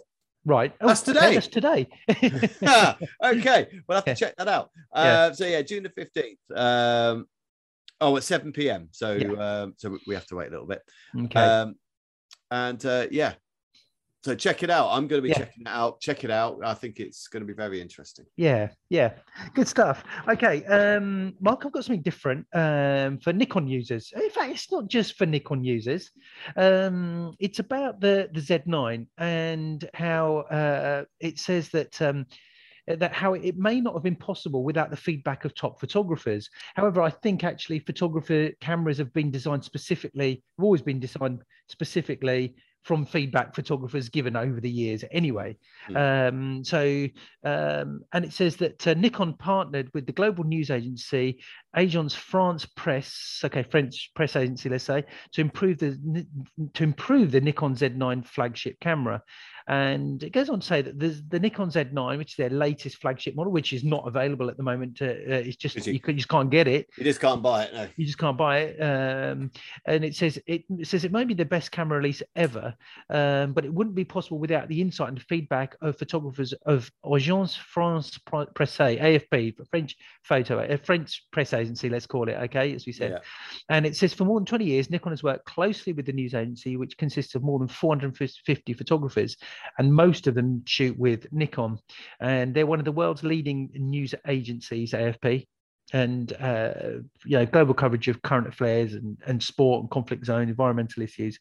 [0.49, 0.73] Right.
[0.81, 1.35] Oh, That's today.
[1.35, 1.89] That's today.
[3.23, 4.15] okay, we'll have to Yeah.
[4.15, 4.71] check that out.
[4.95, 5.01] Yeah.
[5.03, 6.39] Uh, so yeah, June the fifteenth.
[6.57, 7.27] Um,
[8.01, 8.89] oh, at seven p.m.
[8.93, 9.33] So Yeah.
[9.63, 10.81] um, so we have to wait a little bit.
[11.27, 11.39] okay.
[11.39, 11.75] Um,
[12.51, 13.35] and uh, yeah,
[14.25, 14.89] so check it out.
[14.91, 15.39] I'm going to be Yeah.
[15.39, 16.01] checking it out.
[16.01, 16.59] Check it out.
[16.65, 18.27] I think it's going to be very interesting.
[18.37, 18.69] yeah.
[18.91, 19.15] Yeah.
[19.55, 20.03] Good stuff.
[20.29, 20.65] Okay.
[20.65, 24.13] Um, Mark, I've got something different um, for Nikon users.
[24.15, 26.11] In fact, it's not just for Nikon users.
[26.57, 32.01] Um, it's about the the Z9 and how uh, it says that.
[32.03, 32.27] Um,
[32.97, 36.49] that how it may not have been possible without the feedback of top photographers.
[36.75, 42.55] However, I think actually photographer cameras have been designed specifically, have always been designed specifically
[42.85, 45.57] from feedback photographers given over the years anyway.
[45.95, 47.07] Um, so,
[47.45, 51.43] um, and it says that uh, Nikon partnered with the global news agency
[51.77, 56.27] Agence France Presse, okay, French press agency, let's say, to improve the
[56.75, 59.23] to improve the Nikon Z9 flagship camera.
[59.69, 62.97] And it goes on to say that there's the Nikon Z9, which is their latest
[63.03, 65.03] flagship model, which is not available at the moment.
[65.03, 66.89] Uh, uh, it's just you, you, just can't get it.
[66.97, 67.75] You just can't buy it.
[67.75, 68.81] No, you just can't buy it.
[68.81, 69.51] Um,
[69.85, 72.75] and it says it, it, says it may be the best camera release ever,
[73.11, 77.55] um, but it wouldn't be possible without the insight and feedback of photographers of Agence
[77.55, 78.19] France
[78.55, 82.35] Presse, AFP, French photo, a French press agency, let's call it.
[82.35, 83.13] Okay, as we said.
[83.13, 83.19] Yeah.
[83.69, 86.35] And it says for more than 20 years, Nikon has worked closely with the news
[86.35, 89.37] agency, which consists of more than 450 photographers
[89.79, 91.79] and most of them shoot with Nikon.
[92.21, 95.47] And they're one of the world's leading news agencies, AFP,
[95.93, 96.73] and uh,
[97.25, 101.39] you know global coverage of current affairs and, and sport and conflict zone environmental issues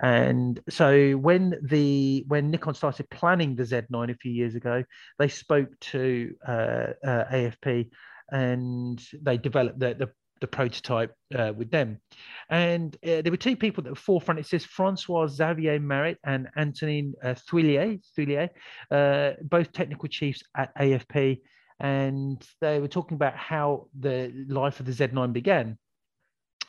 [0.00, 4.84] and so when the when nikon started planning the z9 a few years ago
[5.18, 7.90] they spoke to uh, uh, afp
[8.32, 10.10] and they developed the, the
[10.40, 12.00] the prototype uh, with them.
[12.48, 14.40] And uh, there were two people that were forefront.
[14.40, 18.48] It says Francois Xavier Marit and Antonin uh, Thuillier, Thuillier
[18.90, 21.40] uh, both technical chiefs at AFP.
[21.78, 25.78] And they were talking about how the life of the Z9 began.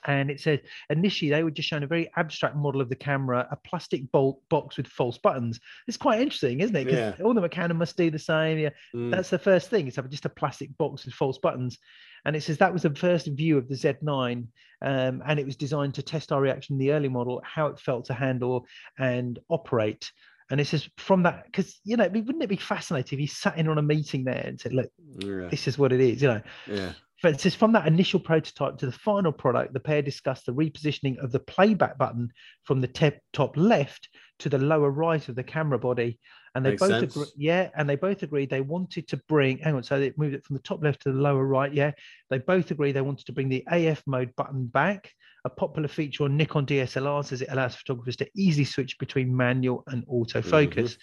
[0.06, 3.48] And it said initially they were just showing a very abstract model of the camera,
[3.52, 5.60] a plastic bolt box with false buttons.
[5.88, 6.86] It's quite interesting, isn't it?
[6.86, 7.26] Because yeah.
[7.26, 8.58] all the Canon must do the same.
[8.58, 9.12] Yeah, mm.
[9.12, 9.88] that's the first thing.
[9.88, 11.78] It's just a plastic box with false buttons.
[12.26, 14.48] And it says that was the first view of the Z9,
[14.84, 17.80] um, and it was designed to test our reaction in the early model, how it
[17.80, 18.66] felt to handle
[19.00, 20.12] and operate.
[20.52, 23.58] And it says from that, because you know, wouldn't it be fascinating if he sat
[23.58, 25.48] in on a meeting there and said, "Look, yeah.
[25.50, 26.42] this is what it is," you know?
[26.68, 26.94] Yeah.
[27.24, 30.54] But it says from that initial prototype to the final product, the pair discussed the
[30.54, 32.30] repositioning of the playback button
[32.64, 36.20] from the te- top left to the lower right of the camera body
[36.54, 39.60] and they Makes both agree, yeah, and they both agreed they wanted to bring.
[39.60, 41.74] Hang on, so they moved it from the top left to the lower right.
[41.74, 41.92] Yeah,
[42.30, 45.12] they both agreed they wanted to bring the AF mode button back,
[45.46, 49.84] a popular feature on Nikon DSLRs as it allows photographers to easily switch between manual
[49.88, 50.98] and autofocus.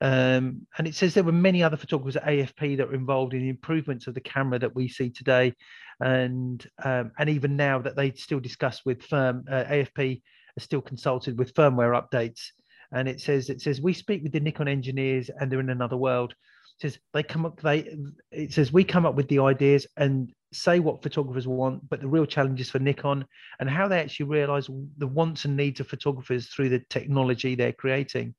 [0.00, 0.06] Mm-hmm.
[0.06, 3.42] Um, and it says there were many other photographers at AFP that were involved in
[3.42, 5.52] the improvements of the camera that we see today,
[6.00, 10.22] and um, and even now that they still discuss with firm uh, AFP
[10.56, 12.52] are still consulted with firmware updates
[12.92, 15.96] and it says it says we speak with the Nikon engineers and they're in another
[15.96, 16.32] world.
[16.32, 17.96] It says they come up they
[18.30, 22.08] it says we come up with the ideas and say what photographers want, but the
[22.08, 23.26] real challenge is for Nikon
[23.60, 27.72] and how they actually realize the wants and needs of photographers through the technology they're
[27.72, 28.34] creating.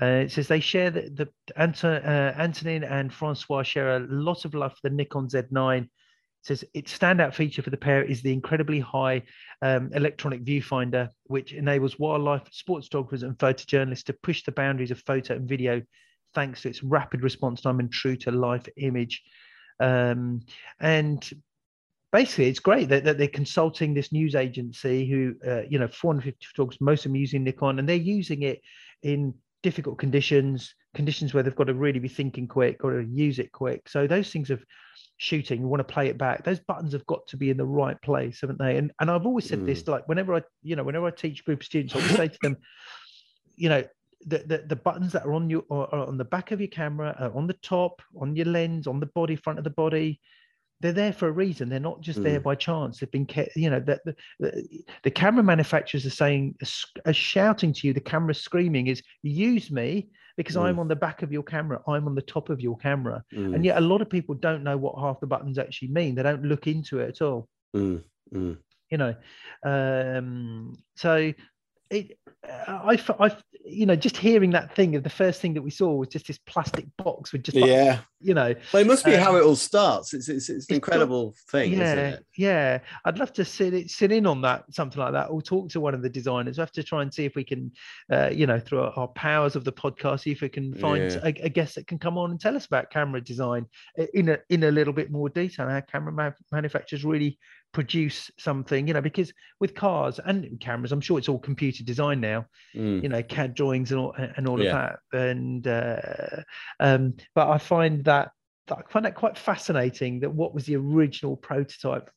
[0.00, 4.44] Uh, it says they share the, the Anton, uh, Antonin and Francois share a lot
[4.44, 5.88] of love for the Nikon Z9
[6.42, 9.22] says its standout feature for the pair is the incredibly high
[9.62, 15.00] um, electronic viewfinder, which enables wildlife sports photographers and photojournalists to push the boundaries of
[15.00, 15.82] photo and video
[16.34, 19.22] thanks to its rapid response time and true to life image.
[19.80, 20.40] Um,
[20.80, 21.28] and
[22.12, 26.46] basically, it's great that, that, they're consulting this news agency who, uh, you know, 450
[26.46, 28.60] photographers, most of them using Nikon, and they're using it
[29.02, 33.38] in difficult conditions, conditions where they've got to really be thinking quick, got to use
[33.38, 33.88] it quick.
[33.88, 34.64] So those things of
[35.16, 36.44] shooting, you want to play it back.
[36.44, 38.76] Those buttons have got to be in the right place, haven't they?
[38.76, 39.66] And and I've always said mm.
[39.66, 42.28] this, like whenever I, you know, whenever I teach group of students, I always say
[42.28, 42.56] to them,
[43.56, 43.84] you know,
[44.26, 47.30] the, the, the buttons that are on your are on the back of your camera,
[47.34, 50.20] on the top, on your lens, on the body, front of the body,
[50.80, 51.68] they're there for a reason.
[51.68, 52.24] They're not just mm.
[52.24, 52.98] there by chance.
[52.98, 54.00] They've been, kept, you know, the,
[54.38, 56.56] the, the, camera manufacturers are saying,
[57.04, 60.08] are shouting to you, the camera screaming is, use me
[60.38, 60.62] because mm.
[60.62, 63.24] I'm on the back of your camera, I'm on the top of your camera.
[63.34, 63.56] Mm.
[63.56, 66.14] And yet a lot of people don't know what half the buttons actually mean.
[66.14, 67.48] They don't look into it at all.
[67.76, 68.04] Mm.
[68.32, 68.56] Mm.
[68.88, 69.16] You know,
[69.64, 71.34] um, so
[71.90, 75.70] it, I, I, you know, just hearing that thing, of the first thing that we
[75.70, 78.54] saw was just this plastic box with just, yeah, you know.
[78.72, 80.14] Well, it must be um, how it all starts.
[80.14, 84.40] It's it's, it's an incredible thing, yeah, Yeah, I'd love to sit sit in on
[84.42, 86.58] that, something like that, or talk to one of the designers.
[86.58, 87.72] We have to try and see if we can,
[88.10, 91.20] uh, you know, through our powers of the podcast, see if we can find yeah.
[91.24, 93.66] a, a, guest that can come on and tell us about camera design
[94.14, 95.68] in a in a little bit more detail.
[95.68, 97.38] How camera ma- manufacturers really
[97.72, 102.20] produce something, you know, because with cars and cameras, I'm sure it's all computer design
[102.20, 103.02] now, mm.
[103.02, 104.70] you know, CAD drawings and all and all yeah.
[104.70, 105.18] of that.
[105.20, 106.42] And uh,
[106.80, 108.30] um, but I find that
[108.70, 112.10] I find that quite fascinating that what was the original prototype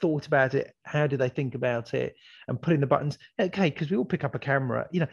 [0.00, 2.16] thought about it how do they think about it
[2.48, 5.06] and putting the buttons okay because we all pick up a camera you know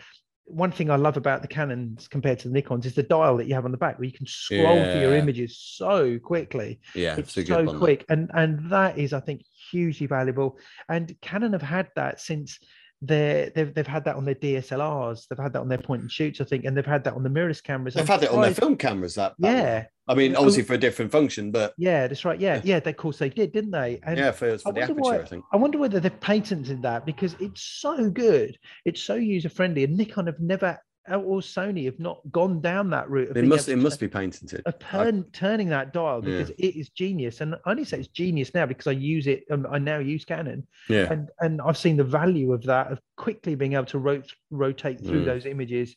[0.49, 3.47] one thing I love about the Canons compared to the Nikons is the dial that
[3.47, 4.91] you have on the back where you can scroll yeah.
[4.91, 6.81] through your images so quickly.
[6.95, 10.57] Yeah, it's so quick, and and that is I think hugely valuable.
[10.89, 12.59] And Canon have had that since
[13.01, 16.11] they they've they've had that on their DSLRs, they've had that on their point and
[16.11, 17.93] shoots, I think, and they've had that on the mirrorless cameras.
[17.93, 19.15] They've I'm had it on their film cameras.
[19.15, 19.85] That, that yeah.
[20.07, 22.39] I mean, obviously for a different function, but yeah, that's right.
[22.39, 23.99] Yeah, yeah, of course they did, didn't they?
[24.03, 25.45] And yeah, for, for the aperture, why, I think.
[25.53, 29.95] I wonder whether they've patented that because it's so good, it's so user friendly, and
[29.95, 30.77] Nikon have never
[31.17, 33.35] or Sony have not gone down that route.
[33.35, 33.67] It must.
[33.67, 34.61] It to must be patented.
[34.65, 36.37] of I- turning that dial Yeah.
[36.37, 37.41] because it is genius.
[37.41, 39.43] And I only say it's genius now because I use it.
[39.51, 41.11] Um, I now use Canon, Yeah.
[41.11, 44.99] and and I've seen the value of that of quickly being able to rot- rotate
[44.99, 45.25] through Mm.
[45.25, 45.95] those images.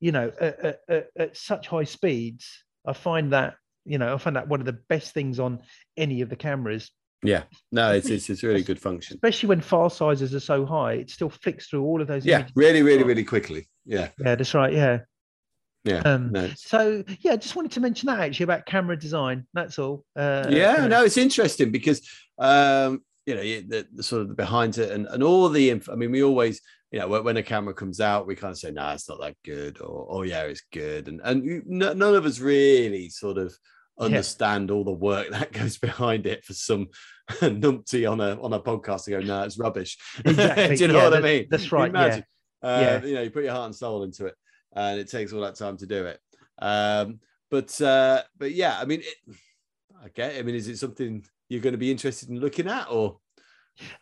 [0.00, 3.54] You know, at, at, at, such high speeds, I find that
[3.84, 5.60] you know I find that one of the best things on
[5.96, 6.90] any of the cameras,
[7.24, 7.44] Yeah.
[7.72, 9.16] No, it's it's, it's really good function.
[9.16, 10.92] especially when file sizes are so high.
[10.94, 12.24] It still flicks through all of those.
[12.24, 12.36] Yeah.
[12.40, 12.52] images.
[12.54, 13.66] Really, really, really quickly.
[13.88, 14.08] Yeah.
[14.18, 14.72] yeah, that's right.
[14.72, 15.00] Yeah.
[15.84, 16.00] Yeah.
[16.04, 19.46] Um, No, So yeah, I just wanted to mention that actually about camera design.
[19.54, 20.04] That's all.
[20.14, 20.88] Uh, yeah you know.
[20.88, 22.06] no it's interesting because
[22.38, 25.88] um you know the, the sort of the behind it and, and all the inf-
[25.90, 26.60] i mean we always
[26.92, 29.20] you know when, a camera comes out we kind of say no nah, it's not
[29.20, 33.08] that good or oh yeah it's good and and you, no, none of us really
[33.10, 33.52] sort of
[33.98, 34.06] Yeah.
[34.06, 36.88] understand all the work that goes behind it for some
[37.30, 40.76] numpty on a on a podcast to go no it's rubbish Exactly.
[40.76, 41.92] do you know yeah, what i mean That's right.
[41.92, 42.20] Yeah.
[42.62, 43.04] Uh, Yeah.
[43.04, 44.34] you know you put your heart and soul into it
[44.74, 46.20] and it takes all that time to do it
[46.60, 49.36] um but uh but yeah i mean it,
[50.06, 53.18] okay i mean is it something you're going to be interested in looking at or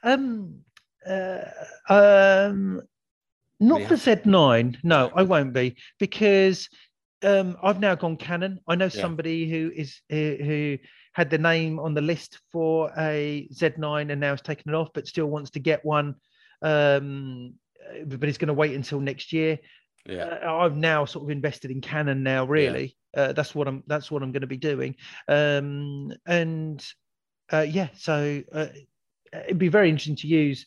[0.03, 0.61] Um,
[1.07, 1.43] uh,
[1.89, 2.83] um,
[3.61, 3.89] not Yeah.
[3.89, 4.79] for Z9.
[4.83, 6.69] No, I won't be because
[7.23, 8.59] um, I've now gone Canon.
[8.69, 9.01] I know Yeah.
[9.03, 10.79] somebody who is who, who
[11.13, 14.89] had the name on the list for a Z9 and now has taken it off,
[14.95, 16.15] but still wants to get one.
[16.63, 17.55] Um,
[18.07, 19.59] but he's going to wait until next year.
[20.07, 22.45] yeah Uh, I've now sort of invested in Canon now.
[22.45, 23.83] Really, uh, that's what I'm.
[23.87, 24.97] That's what I'm going to be doing.
[25.29, 26.85] Um, and
[27.53, 28.67] uh, yeah, so uh,
[29.33, 30.67] it'd be very interesting to use.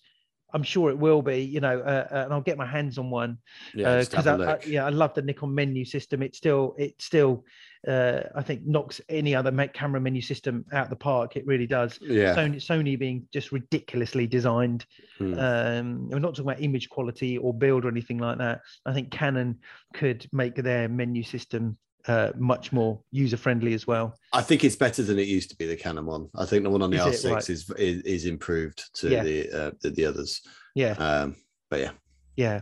[0.54, 1.42] I'm sure it will be.
[1.42, 3.38] You know, uh, uh, and I'll get my hands on one
[3.74, 6.22] yeah because have a I, I, yeah, I love the Nikon menu system.
[6.22, 7.46] It still, it still,
[7.88, 11.36] uh, I think knocks any other me- camera menu system out the park.
[11.36, 12.00] It really does.
[12.02, 14.86] yeah Sony, Sony being just ridiculously designed.
[15.18, 15.40] Hmm.
[15.40, 18.62] Um, we're not talking about image quality or build or anything like that.
[18.86, 19.60] I think Canon
[19.94, 21.78] could make their menu system
[22.08, 24.16] uh, much more user friendly as well.
[24.34, 26.70] i think it's better than it used to be the canon one i think the
[26.70, 27.50] one on the Is r6 Right.
[27.50, 29.24] is, is is improved to Yeah.
[29.24, 30.42] the uh the, the others
[30.76, 31.36] Yeah, um
[31.70, 31.92] but yeah
[32.36, 32.62] yeah.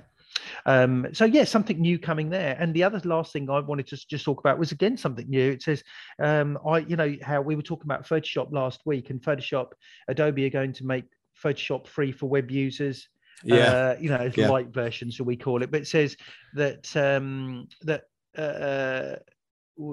[0.65, 2.55] Um, so yeah, something new coming there.
[2.59, 5.51] And the other last thing I wanted to just talk about was again something new.
[5.51, 5.83] It says,
[6.19, 9.67] um, I, you know, how we were talking about Photoshop last week, and Photoshop,
[10.07, 11.05] Adobe are going to make
[11.43, 13.07] Photoshop free for web users.
[13.43, 14.49] yeah uh, you know, it's Yeah.
[14.49, 15.69] light version, so we call it?
[15.71, 16.17] But it says
[16.55, 18.03] that um, that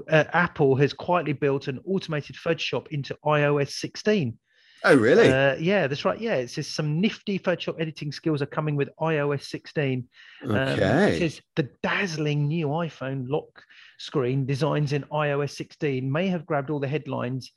[0.09, 4.39] Apple has quietly built an automated Photoshop into iOS 16.
[4.85, 6.21] oh really Uh, yeah, that's right.
[6.21, 10.07] Yeah, it says some nifty Photoshop editing skills are coming with iOS 16.
[10.45, 13.63] Um, okay it says the dazzling new iPhone lock
[13.99, 17.53] screen designs in iOS 16 may have grabbed all the headlines,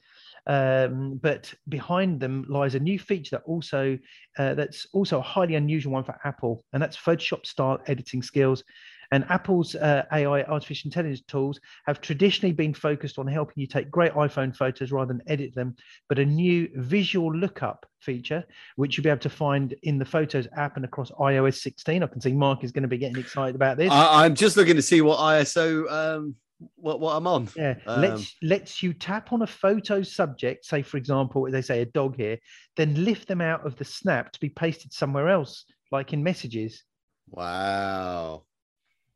[0.47, 3.97] um, but behind them lies a new feature that also
[4.37, 8.63] uh, that's also a highly unusual one for Apple, and that's Photoshop style editing skills.
[9.11, 13.89] And Apple's uh, AI artificial intelligence tools have traditionally been focused on helping you take
[13.89, 15.75] great iPhone photos rather than edit them.
[16.09, 18.43] But a new visual lookup feature,
[18.75, 22.03] which you'll be able to find in the Photos app and across iOS 16.
[22.03, 23.91] I can see Mark is going to be getting excited about this.
[23.91, 26.35] I, i'm just looking to see what iOS um
[26.75, 30.81] what what i'm on yeah, um, lets lets you tap on a photo subject, say
[30.81, 32.39] for example, they say a dog here,
[32.75, 36.83] then lift them out of the snap to be pasted somewhere else, like in messages.
[37.29, 38.43] wow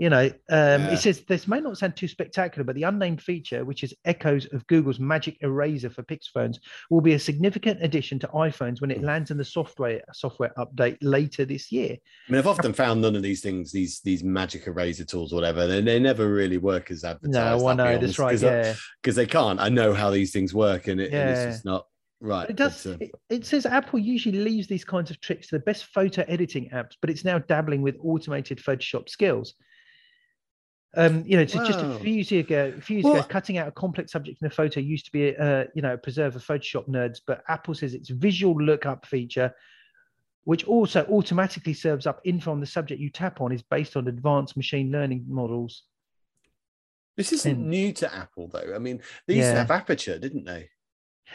[0.02, 0.94] You know, um, Yeah.
[0.94, 4.48] it says this may not sound too spectacular, but the unnamed feature, which is echoes
[4.52, 8.90] of Google's Magic Eraser for Pixel phones, will be a significant addition to iPhones when
[8.90, 9.06] it Hmm.
[9.06, 11.98] lands in the software software update later this year.
[12.28, 15.36] I mean, I've often found none of these things, these these magic eraser tools, or
[15.36, 17.34] whatever, they, they never really work as advertised.
[17.62, 18.42] No, I know that's right.
[18.42, 18.74] Yeah,
[19.04, 19.60] because they can't.
[19.60, 21.86] I know how these things work, and, it, and it's just not
[22.22, 22.48] right.
[22.48, 22.88] But it does.
[22.88, 26.24] Uh, It, it says Apple usually leaves these kinds of tricks to the best photo
[26.28, 29.54] editing apps, but it's now dabbling with automated Photoshop skills.
[30.94, 33.68] Um, you know, so just a few years ago, a few years ago, cutting out
[33.68, 36.44] a complex subject in a photo used to be, uh, you know, a preserve of
[36.46, 37.20] Photoshop nerds.
[37.26, 39.54] But Apple says its visual lookup feature,
[40.44, 44.08] which also automatically serves up info on the subject you tap on, is based on
[44.10, 45.84] advanced machine learning models.
[47.18, 48.74] this isn't and- new to Apple, though.
[48.76, 50.70] I mean, they used to have Aperture, didn't they?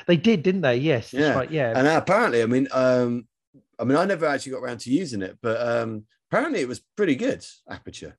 [0.06, 0.76] They did, didn't they?
[0.76, 1.34] Yes, that's Yeah.
[1.34, 1.50] right.
[1.50, 3.26] Yeah, And apparently, I mean, um,
[3.78, 6.80] I mean, I never actually got around to using it, but um, apparently, it was
[6.96, 7.44] pretty good.
[7.70, 8.18] Aperture.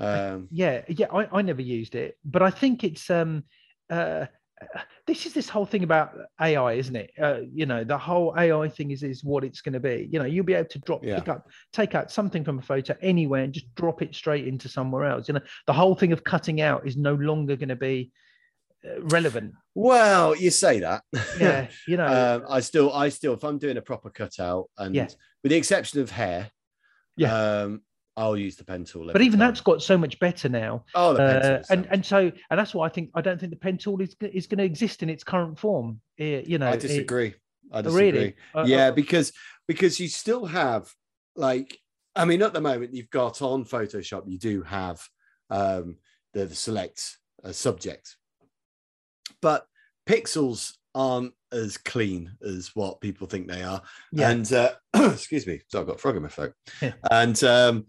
[0.00, 3.44] Um, yeah yeah I, I never used it but i think it's um
[3.90, 4.26] uh
[5.06, 8.68] this is this whole thing about ai isn't it uh, you know the whole ai
[8.68, 11.02] thing is is what it's going to be you know you'll be able to drop
[11.04, 11.16] Yeah.
[11.16, 14.68] pick up take out something from a photo anywhere and just drop it straight into
[14.68, 17.76] somewhere else you know the whole thing of cutting out is no longer going to
[17.76, 18.10] be
[18.84, 21.04] uh, relevant well, you say that.
[21.38, 24.94] yeah you know um, I still, I still, if I'm doing a proper cutout, and
[24.94, 25.08] Yeah.
[25.42, 26.50] with the exception of hair,
[27.16, 27.32] Yeah.
[27.62, 27.82] um,
[28.20, 29.06] I'll use the pen tool.
[29.12, 29.48] but even time.
[29.48, 30.84] that's got so much better now.
[30.94, 31.64] oh, the pen Uh, tool.
[31.70, 32.18] and and so
[32.50, 34.64] and that's why I think I don't think the pen tool is is going to
[34.64, 36.00] exist in its current form.
[36.18, 37.34] Eh, you know, I it- disagree.
[37.72, 38.10] I disagree.
[38.10, 38.34] really.
[38.54, 39.32] Uh, yeah, uh, because
[39.68, 40.92] because you still have
[41.36, 41.78] like
[42.16, 45.00] I mean, at the moment you've got on Photoshop, you do have
[45.48, 45.96] um,
[46.34, 48.16] the, the select uh, subject,
[49.40, 49.66] but
[50.08, 53.80] pixels aren't as clean as what people think they are.
[54.12, 56.52] yeah, And uh, excuse me, so I've got frog in my throat.
[56.82, 56.92] Yeah.
[57.10, 57.86] And um,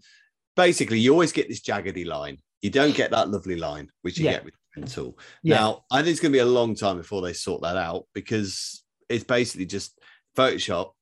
[0.56, 2.38] basically, you always get this jaggedy line.
[2.60, 4.32] You don't get that lovely line, which you Yeah.
[4.32, 5.18] get with the pen tool.
[5.42, 7.76] yeah, Now, I think it's going to be a long time before they sort that
[7.76, 9.98] out because it's basically just
[10.36, 10.92] Photoshop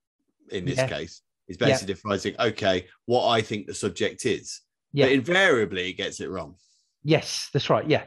[0.50, 0.88] in this Yeah.
[0.88, 4.62] case is basically defining, okay, what I think the subject is.
[4.92, 5.04] yeah.
[5.06, 6.56] But invariably, it gets it wrong.
[7.04, 7.88] yes, that's right.
[7.88, 8.06] Yeah,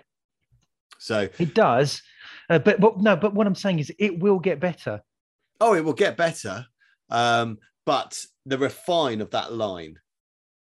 [0.98, 2.02] So, it does.
[2.50, 5.02] Uh, but but no, but what I'm saying is it will get better.
[5.62, 6.66] oh, it will get better.
[7.10, 10.00] Um, but the refine of that line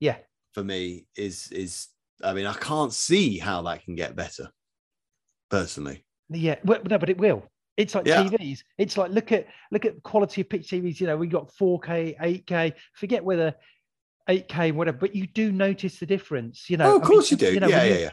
[0.01, 0.19] Yeah,
[0.59, 1.89] for me is is
[2.23, 4.49] I mean, I can't see how that can get better
[5.51, 6.05] personally.
[6.31, 6.57] yeah.
[6.65, 7.45] Well, no, but it will.
[7.77, 8.25] It's like Yeah.
[8.25, 8.61] TVs.
[8.77, 11.01] It's like look at look at quality of pitch TVs.
[11.01, 12.73] You know, we got 4K, 8K.
[12.95, 13.55] Forget whether
[14.29, 14.99] 8K, whatever.
[14.99, 16.69] But you do notice the difference.
[16.69, 17.61] You know, oh, of I mean, course you do.
[17.61, 18.11] know, yeah, yeah, yeah.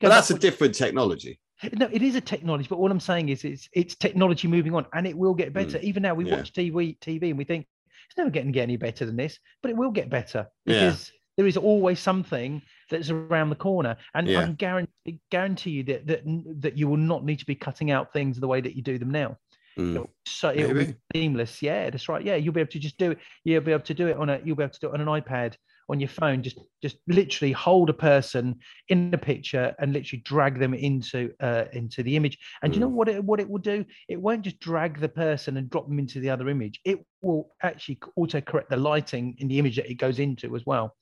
[0.00, 1.40] But that's a different technology.
[1.74, 4.86] No, it is a technology, but what I'm saying is it's it's technology moving on
[4.94, 5.78] and it will get better.
[5.80, 6.36] Even now we Mm, yeah.
[6.36, 7.66] watch TV TV and we think
[8.08, 10.84] it's never getting get any better than this, but it will get better Yeah.
[10.90, 12.60] because there is always something
[12.90, 13.96] that's around the corner.
[14.14, 16.20] And I can guarantee guarantee you that that
[16.60, 18.98] that you will not need to be cutting out things the way that you do
[18.98, 19.38] them now.
[19.78, 20.06] Mm.
[20.26, 20.92] So it'll Maybe.
[20.92, 21.62] be seamless.
[21.62, 22.22] Yeah, that's right.
[22.22, 23.18] Yeah, you'll be able to just do it.
[23.44, 25.00] You'll be able to do it on a you'll be able to do it on
[25.00, 25.54] an iPad
[25.88, 26.42] on your phone.
[26.42, 28.56] Just just literally hold a person
[28.88, 32.36] in the picture and literally drag them into uh into the image.
[32.62, 32.98] And do you know Mm.
[32.98, 33.86] what it what it will do?
[34.10, 36.80] It won't just drag the person and drop them into the other image.
[36.84, 40.66] It will actually auto correct the lighting in the image that it goes into as
[40.66, 40.94] well.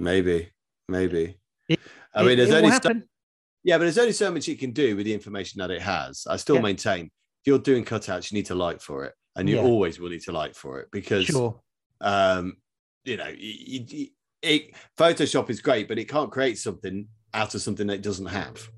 [0.00, 0.48] Maybe,
[0.88, 1.36] maybe.
[1.68, 1.78] It-
[2.14, 3.02] I mean, It- there's it only so,
[3.62, 6.26] yeah, but there's only so much you can do with the information that it has.
[6.28, 6.62] I still Yeah.
[6.62, 9.62] maintain if you're doing cutouts, you need to light for it, and you Yeah.
[9.62, 11.62] always will need to light for it because Sure.
[12.00, 12.56] um,
[13.04, 13.30] you know,
[14.42, 18.26] it, Photoshop is great, but it can't create something out of something that it doesn't
[18.26, 18.70] have.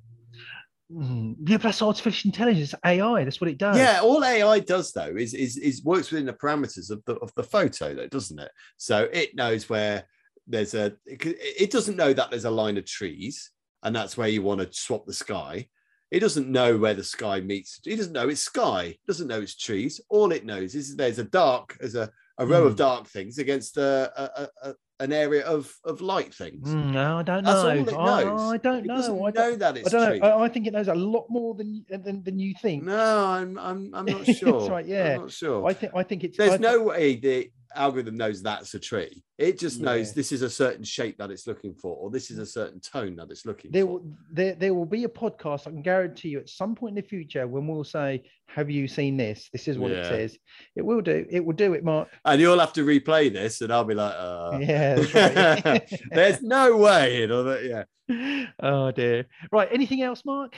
[0.93, 3.23] Mm, Yeah, but that's artificial intelligence, AI.
[3.25, 3.77] That's what it does.
[3.79, 7.33] Yeah, all AI does though is is is works within the parameters of the of
[7.37, 8.51] the photo, though, doesn't it?
[8.77, 10.07] So it knows where
[10.47, 13.51] there's a it, doesn't know that there's a line of trees
[13.83, 15.67] and that's where you want to swap the sky.
[16.11, 17.81] It doesn't know where the sky meets.
[17.87, 18.83] It doesn't know it's sky.
[18.85, 20.01] It doesn't know it's trees.
[20.11, 22.79] All it knows is there's a dark, there's a, a row of Mm.
[22.79, 26.69] dark things against a, a, a, an area of of light things.
[26.69, 27.71] Mm, no, I don't That's know.
[27.71, 28.53] all it I- knows.
[28.53, 28.95] I, don't It know.
[29.25, 30.27] I don't, know that I don't know.
[30.29, 32.85] I, I think it knows a lot more than than, than you think.
[32.85, 34.61] No, I'm I'm I'm not sure.
[34.61, 35.15] That's right, yeah.
[35.15, 35.67] I'm not sure.
[35.67, 36.37] I think I think it's.
[36.37, 39.23] There's I no way the algorithm knows that's a tree.
[39.39, 40.15] It just knows Yeah.
[40.17, 43.17] this is a certain shape that it's looking for, or this is a certain tone
[43.17, 43.93] that it's looking there for.
[43.93, 45.67] will there, there will be a podcast.
[45.67, 48.87] I can guarantee you at some point in the future when we'll say, "Have you
[48.89, 49.49] seen this?
[49.53, 50.39] This is what it says."
[50.77, 51.27] It will do.
[51.31, 52.09] It will do it, Mark.
[52.25, 54.97] And you'll have to replay this, and I'll be like, uh, Yeah.
[55.65, 56.01] Right.
[56.11, 57.21] there's no way.
[57.21, 57.65] You know that,
[58.09, 58.47] yeah.
[58.63, 59.27] oh dear.
[59.51, 59.69] Right.
[59.73, 60.55] Anything else, Mark?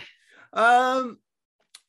[0.52, 1.18] Um,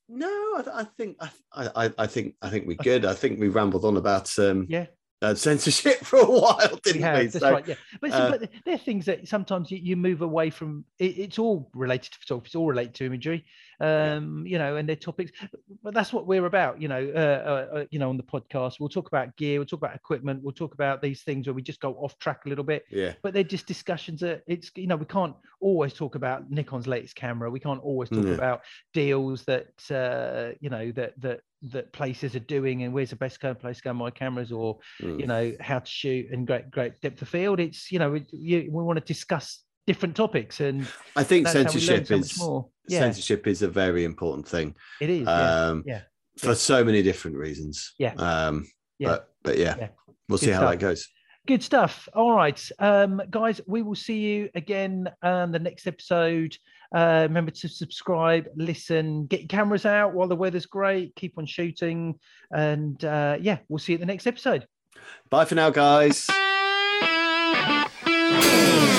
[0.08, 1.30] no, I, I think I,
[1.76, 3.06] I, I think I think we're good.
[3.06, 4.86] I think we rambled on about um, Yeah.
[5.26, 7.18] Uh, censorship for a while, didn't have.
[7.18, 7.28] we?
[7.28, 7.68] That's So, right.
[7.68, 7.76] Yeah.
[8.02, 10.86] But, uh, but they're things that sometimes you, you move away from.
[11.00, 12.48] It, it's all related to photography.
[12.48, 13.46] It's all related to imagery.
[13.80, 15.32] Um, you know, and their topics.
[15.84, 16.82] But that's what we're about.
[16.82, 19.60] You know, uh, uh, uh, you know, on the podcast, we'll talk about gear.
[19.60, 20.42] We'll talk about equipment.
[20.44, 22.86] We'll talk about these things where we just go off track a little bit.
[22.90, 26.86] yeah, but they're just discussions that it's you know we can't always talk about nikon's
[26.86, 28.34] latest camera we can't always talk Yeah.
[28.34, 28.62] about
[28.94, 31.40] deals that uh you know that that
[31.72, 35.20] that places are doing and where's the best place to go my cameras or Mm.
[35.20, 38.26] you know how to shoot and great great depth of field it's you know we,
[38.32, 42.40] you, we want to discuss different topics and I think that's how censorship so is
[42.40, 44.76] more yeah censorship is a very important thing.
[45.02, 46.02] it is yeah um, yeah,
[46.38, 46.54] for yeah.
[46.56, 47.94] so many different reasons.
[48.00, 48.14] Yeah.
[48.18, 48.68] Um,
[49.00, 49.08] Yeah.
[49.10, 49.88] But but yeah, Yeah.
[50.30, 50.72] we'll Good see how stuff.
[50.72, 51.08] that goes.
[51.48, 56.58] good stuff all right um guys we will see you again on the next episode
[56.96, 61.46] uh remember to subscribe listen get your cameras out while the weather's great keep on
[61.46, 62.16] shooting
[62.52, 64.66] and uh yeah we'll see you at the next episode
[65.30, 66.28] Bye for now, guys.